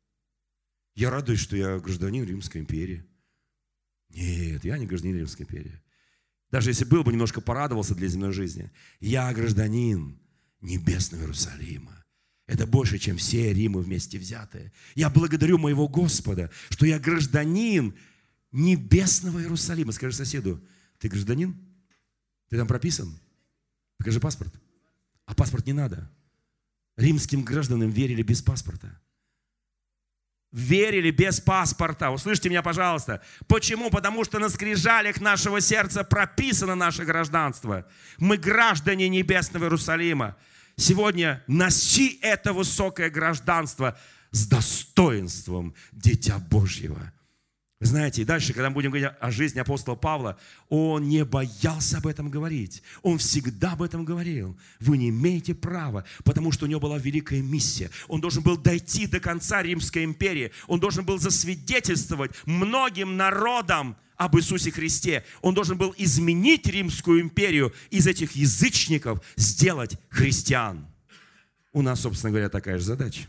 Я 0.95 1.11
радуюсь, 1.11 1.39
что 1.39 1.55
я 1.55 1.77
гражданин 1.79 2.25
Римской 2.25 2.59
империи. 2.59 3.05
Нет, 4.09 4.65
я 4.65 4.77
не 4.77 4.87
гражданин 4.87 5.17
Римской 5.17 5.45
империи. 5.45 5.79
Даже 6.49 6.71
если 6.71 6.85
был 6.85 7.03
бы, 7.03 7.11
немножко 7.11 7.39
порадовался 7.39 7.93
для 7.93 8.07
земной 8.07 8.33
жизни. 8.33 8.71
Я 8.99 9.31
гражданин 9.33 10.19
небесного 10.61 11.21
Иерусалима. 11.21 12.03
Это 12.47 12.65
больше, 12.65 12.97
чем 12.97 13.17
все 13.17 13.53
Римы 13.53 13.81
вместе 13.81 14.17
взятые. 14.17 14.71
Я 14.95 15.09
благодарю 15.09 15.57
моего 15.57 15.87
Господа, 15.87 16.49
что 16.69 16.85
я 16.85 16.97
гражданин 16.97 17.93
небесного 18.51 19.39
Иерусалима. 19.39 19.91
Скажи 19.91 20.15
соседу, 20.15 20.63
ты 20.97 21.09
гражданин? 21.09 21.55
Ты 22.49 22.57
там 22.57 22.65
прописан? 22.67 23.19
Покажи 23.97 24.19
паспорт. 24.19 24.53
А 25.25 25.35
паспорт 25.35 25.67
не 25.67 25.73
надо. 25.73 26.09
Римским 26.97 27.43
гражданам 27.43 27.91
верили 27.91 28.23
без 28.23 28.41
паспорта. 28.41 28.99
Верили 30.51 31.11
без 31.11 31.39
паспорта. 31.39 32.09
Услышьте 32.09 32.49
меня, 32.49 32.63
пожалуйста. 32.63 33.21
Почему? 33.47 33.91
Потому 33.91 34.23
что 34.25 34.39
на 34.39 34.49
скрижалях 34.49 35.21
нашего 35.21 35.61
сердца 35.61 36.03
прописано 36.03 36.73
наше 36.73 37.05
гражданство. 37.05 37.85
Мы 38.17 38.37
граждане 38.37 39.09
небесного 39.09 39.65
Иерусалима. 39.65 40.35
Сегодня 40.75 41.43
носи 41.47 42.17
это 42.21 42.53
высокое 42.53 43.09
гражданство 43.09 43.97
с 44.31 44.47
достоинством 44.47 45.75
Дитя 45.91 46.39
Божьего. 46.39 47.13
Вы 47.79 47.85
знаете, 47.85 48.23
и 48.23 48.25
дальше, 48.25 48.53
когда 48.53 48.69
мы 48.69 48.75
будем 48.75 48.89
говорить 48.89 49.11
о 49.19 49.29
жизни 49.29 49.59
апостола 49.59 49.93
Павла, 49.93 50.39
он 50.67 51.07
не 51.07 51.23
боялся 51.23 51.99
об 51.99 52.07
этом 52.07 52.31
говорить. 52.31 52.81
Он 53.03 53.19
всегда 53.19 53.73
об 53.73 53.83
этом 53.83 54.03
говорил. 54.03 54.57
Вы 54.79 54.97
не 54.97 55.09
имеете 55.09 55.53
права, 55.53 56.03
потому 56.23 56.51
что 56.51 56.65
у 56.65 56.67
него 56.67 56.79
была 56.79 56.97
великая 56.97 57.43
миссия. 57.43 57.91
Он 58.07 58.19
должен 58.19 58.41
был 58.41 58.57
дойти 58.57 59.05
до 59.05 59.19
конца 59.19 59.61
Римской 59.61 60.05
империи. 60.05 60.51
Он 60.65 60.79
должен 60.79 61.05
был 61.05 61.19
засвидетельствовать 61.19 62.31
многим 62.47 63.15
народам 63.15 63.95
об 64.15 64.35
Иисусе 64.37 64.71
Христе. 64.71 65.23
Он 65.43 65.53
должен 65.53 65.77
был 65.77 65.93
изменить 65.99 66.65
Римскую 66.65 67.21
империю 67.21 67.71
из 67.91 68.07
этих 68.07 68.31
язычников, 68.31 69.21
сделать 69.35 69.99
христиан. 70.09 70.87
У 71.73 71.83
нас, 71.83 72.01
собственно 72.01 72.31
говоря, 72.31 72.49
такая 72.49 72.79
же 72.79 72.85
задача. 72.85 73.27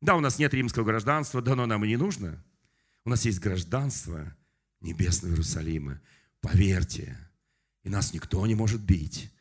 Да, 0.00 0.14
у 0.14 0.20
нас 0.20 0.38
нет 0.38 0.54
римского 0.54 0.84
гражданства, 0.84 1.42
да, 1.42 1.56
но 1.56 1.66
нам 1.66 1.84
и 1.84 1.88
не 1.88 1.96
нужно– 1.96 2.40
у 3.04 3.10
нас 3.10 3.24
есть 3.24 3.40
гражданство 3.40 4.36
Небесного 4.80 5.32
Иерусалима. 5.32 6.00
Поверьте, 6.40 7.16
и 7.82 7.88
нас 7.88 8.12
никто 8.12 8.46
не 8.46 8.54
может 8.54 8.80
бить 8.80 9.32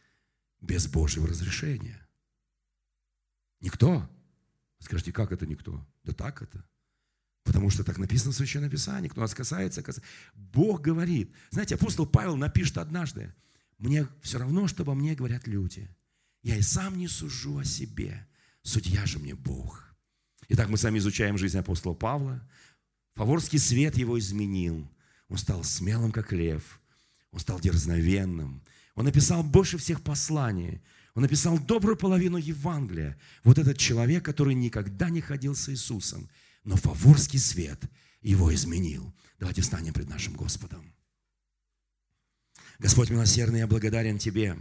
без 0.61 0.87
Божьего 0.87 1.27
разрешения. 1.27 2.07
Никто. 3.59 4.09
Скажите, 4.79 5.11
как 5.11 5.31
это 5.31 5.45
никто? 5.45 5.85
Да 6.03 6.13
так 6.13 6.41
это. 6.41 6.63
Потому 7.43 7.69
что 7.69 7.83
так 7.83 7.97
написано 7.97 8.31
в 8.31 8.35
Священном 8.35 8.69
Писании. 8.69 9.09
Кто 9.09 9.21
нас 9.21 9.33
касается, 9.33 9.81
касается. 9.81 10.09
Бог 10.33 10.81
говорит. 10.81 11.33
Знаете, 11.49 11.75
апостол 11.75 12.05
Павел 12.05 12.35
напишет 12.35 12.77
однажды, 12.77 13.33
мне 13.77 14.07
все 14.21 14.39
равно, 14.39 14.67
что 14.67 14.83
обо 14.83 14.93
мне 14.95 15.15
говорят 15.15 15.47
люди. 15.47 15.89
Я 16.41 16.57
и 16.57 16.61
сам 16.61 16.97
не 16.97 17.07
сужу 17.07 17.59
о 17.59 17.63
себе. 17.63 18.27
Судья 18.63 19.05
же 19.05 19.19
мне 19.19 19.35
Бог. 19.35 19.95
Итак, 20.49 20.69
мы 20.69 20.77
сами 20.77 20.97
изучаем 20.97 21.37
жизнь 21.37 21.57
апостола 21.57 21.93
Павла. 21.93 22.47
Фаворский 23.17 23.57
свет 23.57 23.97
его 23.97 24.19
изменил. 24.19 24.87
Он 25.27 25.37
стал 25.37 25.63
смелым, 25.63 26.11
как 26.11 26.31
лев. 26.31 26.79
Он 27.31 27.39
стал 27.39 27.59
дерзновенным. 27.59 28.63
Он 28.93 29.05
написал 29.05 29.43
больше 29.43 29.79
всех 29.79 30.03
посланий. 30.03 30.81
Он 31.15 31.23
написал 31.23 31.57
добрую 31.57 31.97
половину 31.97 32.37
Евангелия. 32.37 33.19
Вот 33.43 33.57
этот 33.57 33.79
человек, 33.79 34.23
который 34.23 34.53
никогда 34.53 35.09
не 35.09 35.21
ходил 35.21 35.55
с 35.55 35.67
Иисусом. 35.69 36.29
Но 36.63 36.75
фаворский 36.75 37.39
свет 37.39 37.81
его 38.21 38.53
изменил. 38.53 39.11
Давайте 39.39 39.63
встанем 39.63 39.93
пред 39.93 40.09
нашим 40.09 40.33
Господом. 40.33 40.93
Господь 42.77 43.09
милосердный, 43.09 43.59
я 43.59 43.67
благодарен 43.67 44.19
Тебе 44.19 44.55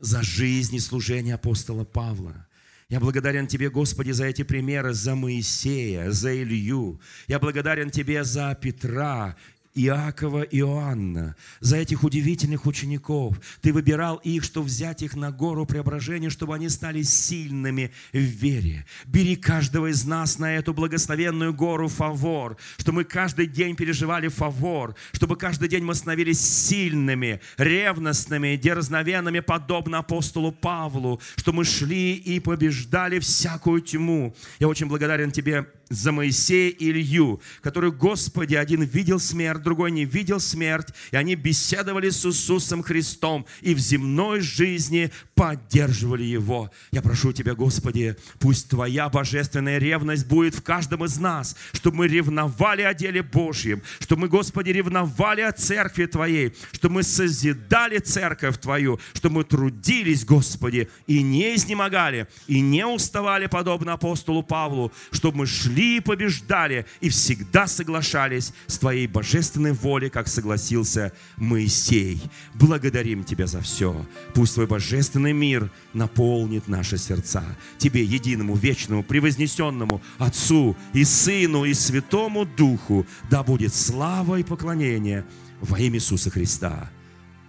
за 0.00 0.20
жизнь 0.22 0.74
и 0.74 0.80
служение 0.80 1.34
апостола 1.34 1.84
Павла. 1.84 2.48
Я 2.90 3.00
благодарен 3.00 3.46
Тебе, 3.46 3.70
Господи, 3.70 4.12
за 4.12 4.26
эти 4.26 4.42
примеры, 4.42 4.92
за 4.92 5.14
Моисея, 5.14 6.10
за 6.10 6.34
Илью. 6.42 7.00
Я 7.28 7.38
благодарен 7.38 7.90
Тебе 7.90 8.24
за 8.24 8.54
Петра 8.54 9.36
Иакова 9.74 10.42
и 10.42 10.58
Иоанна, 10.58 11.34
за 11.60 11.76
этих 11.76 12.04
удивительных 12.04 12.64
учеников. 12.66 13.40
Ты 13.60 13.72
выбирал 13.72 14.16
их, 14.16 14.44
чтобы 14.44 14.66
взять 14.66 15.02
их 15.02 15.16
на 15.16 15.32
гору 15.32 15.66
преображения, 15.66 16.30
чтобы 16.30 16.54
они 16.54 16.68
стали 16.68 17.02
сильными 17.02 17.90
в 18.12 18.18
вере. 18.18 18.86
Бери 19.06 19.34
каждого 19.34 19.90
из 19.90 20.04
нас 20.04 20.38
на 20.38 20.54
эту 20.54 20.72
благословенную 20.74 21.52
гору 21.52 21.88
фавор, 21.88 22.56
чтобы 22.78 22.96
мы 22.96 23.04
каждый 23.04 23.46
день 23.46 23.74
переживали 23.74 24.28
фавор, 24.28 24.94
чтобы 25.12 25.36
каждый 25.36 25.68
день 25.68 25.82
мы 25.82 25.94
становились 25.94 26.40
сильными, 26.40 27.40
ревностными, 27.58 28.56
дерзновенными, 28.56 29.40
подобно 29.40 29.98
апостолу 29.98 30.52
Павлу, 30.52 31.20
что 31.36 31.52
мы 31.52 31.64
шли 31.64 32.14
и 32.14 32.38
побеждали 32.38 33.18
всякую 33.18 33.80
тьму. 33.80 34.36
Я 34.60 34.68
очень 34.68 34.86
благодарен 34.86 35.32
Тебе 35.32 35.66
за 35.88 36.12
Моисея 36.12 36.70
и 36.70 36.90
Илью, 36.90 37.40
который, 37.60 37.90
Господи, 37.90 38.54
один 38.54 38.82
видел 38.82 39.20
смерть, 39.20 39.62
другой 39.62 39.90
не 39.90 40.04
видел 40.04 40.40
смерть, 40.40 40.88
и 41.10 41.16
они 41.16 41.34
беседовали 41.34 42.10
с 42.10 42.24
Иисусом 42.26 42.82
Христом 42.82 43.46
и 43.60 43.74
в 43.74 43.78
земной 43.78 44.40
жизни 44.40 45.10
поддерживали 45.34 46.22
Его. 46.22 46.70
Я 46.92 47.02
прошу 47.02 47.32
Тебя, 47.32 47.54
Господи, 47.54 48.16
пусть 48.38 48.68
Твоя 48.68 49.08
божественная 49.08 49.78
ревность 49.78 50.26
будет 50.26 50.54
в 50.54 50.62
каждом 50.62 51.04
из 51.04 51.18
нас, 51.18 51.56
чтобы 51.72 51.98
мы 51.98 52.08
ревновали 52.08 52.82
о 52.82 52.94
деле 52.94 53.22
Божьем, 53.22 53.82
чтобы 54.00 54.22
мы, 54.22 54.28
Господи, 54.28 54.70
ревновали 54.70 55.42
о 55.42 55.52
церкви 55.52 56.06
Твоей, 56.06 56.54
чтобы 56.72 56.96
мы 56.96 57.02
созидали 57.02 57.98
церковь 57.98 58.58
Твою, 58.58 59.00
чтобы 59.12 59.36
мы 59.36 59.44
трудились, 59.44 60.24
Господи, 60.24 60.88
и 61.06 61.22
не 61.22 61.56
изнемогали, 61.56 62.28
и 62.46 62.60
не 62.60 62.86
уставали, 62.86 63.46
подобно 63.46 63.94
апостолу 63.94 64.42
Павлу, 64.42 64.92
чтобы 65.10 65.38
мы 65.38 65.46
шли 65.46 65.96
и 65.96 66.00
побеждали, 66.00 66.86
и 67.00 67.08
всегда 67.08 67.66
соглашались 67.66 68.52
с 68.66 68.78
Твоей 68.78 69.06
божественной 69.06 69.72
волей, 69.72 70.10
как 70.10 70.28
согласился 70.28 71.12
Моисей. 71.36 72.22
Благодарим 72.54 73.24
Тебя 73.24 73.46
за 73.46 73.60
все. 73.60 74.06
Пусть 74.34 74.54
Твой 74.54 74.66
божественный 74.66 75.23
божественный 75.24 75.32
мир 75.32 75.70
наполнит 75.94 76.68
наши 76.68 76.98
сердца. 76.98 77.42
Тебе, 77.78 78.02
единому, 78.02 78.54
вечному, 78.54 79.02
превознесенному 79.02 80.00
Отцу 80.18 80.76
и 80.92 81.04
Сыну 81.04 81.64
и 81.64 81.74
Святому 81.74 82.44
Духу, 82.44 83.06
да 83.30 83.42
будет 83.42 83.74
слава 83.74 84.38
и 84.38 84.42
поклонение 84.42 85.24
во 85.60 85.78
имя 85.78 85.96
Иисуса 85.96 86.30
Христа. 86.30 86.90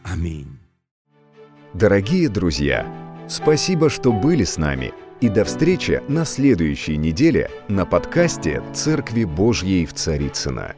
Аминь. 0.03 0.57
Дорогие 1.73 2.30
друзья, 2.30 2.86
спасибо, 3.28 3.89
что 3.89 4.13
были 4.13 4.45
с 4.45 4.57
нами. 4.57 4.93
И 5.21 5.30
до 5.30 5.43
встречи 5.43 6.01
на 6.07 6.26
следующей 6.26 6.97
неделе 6.97 7.49
на 7.69 7.86
подкасте 7.86 8.61
«Церкви 8.73 9.23
Божьей 9.23 9.86
в 9.86 9.93
Царицына. 9.93 10.76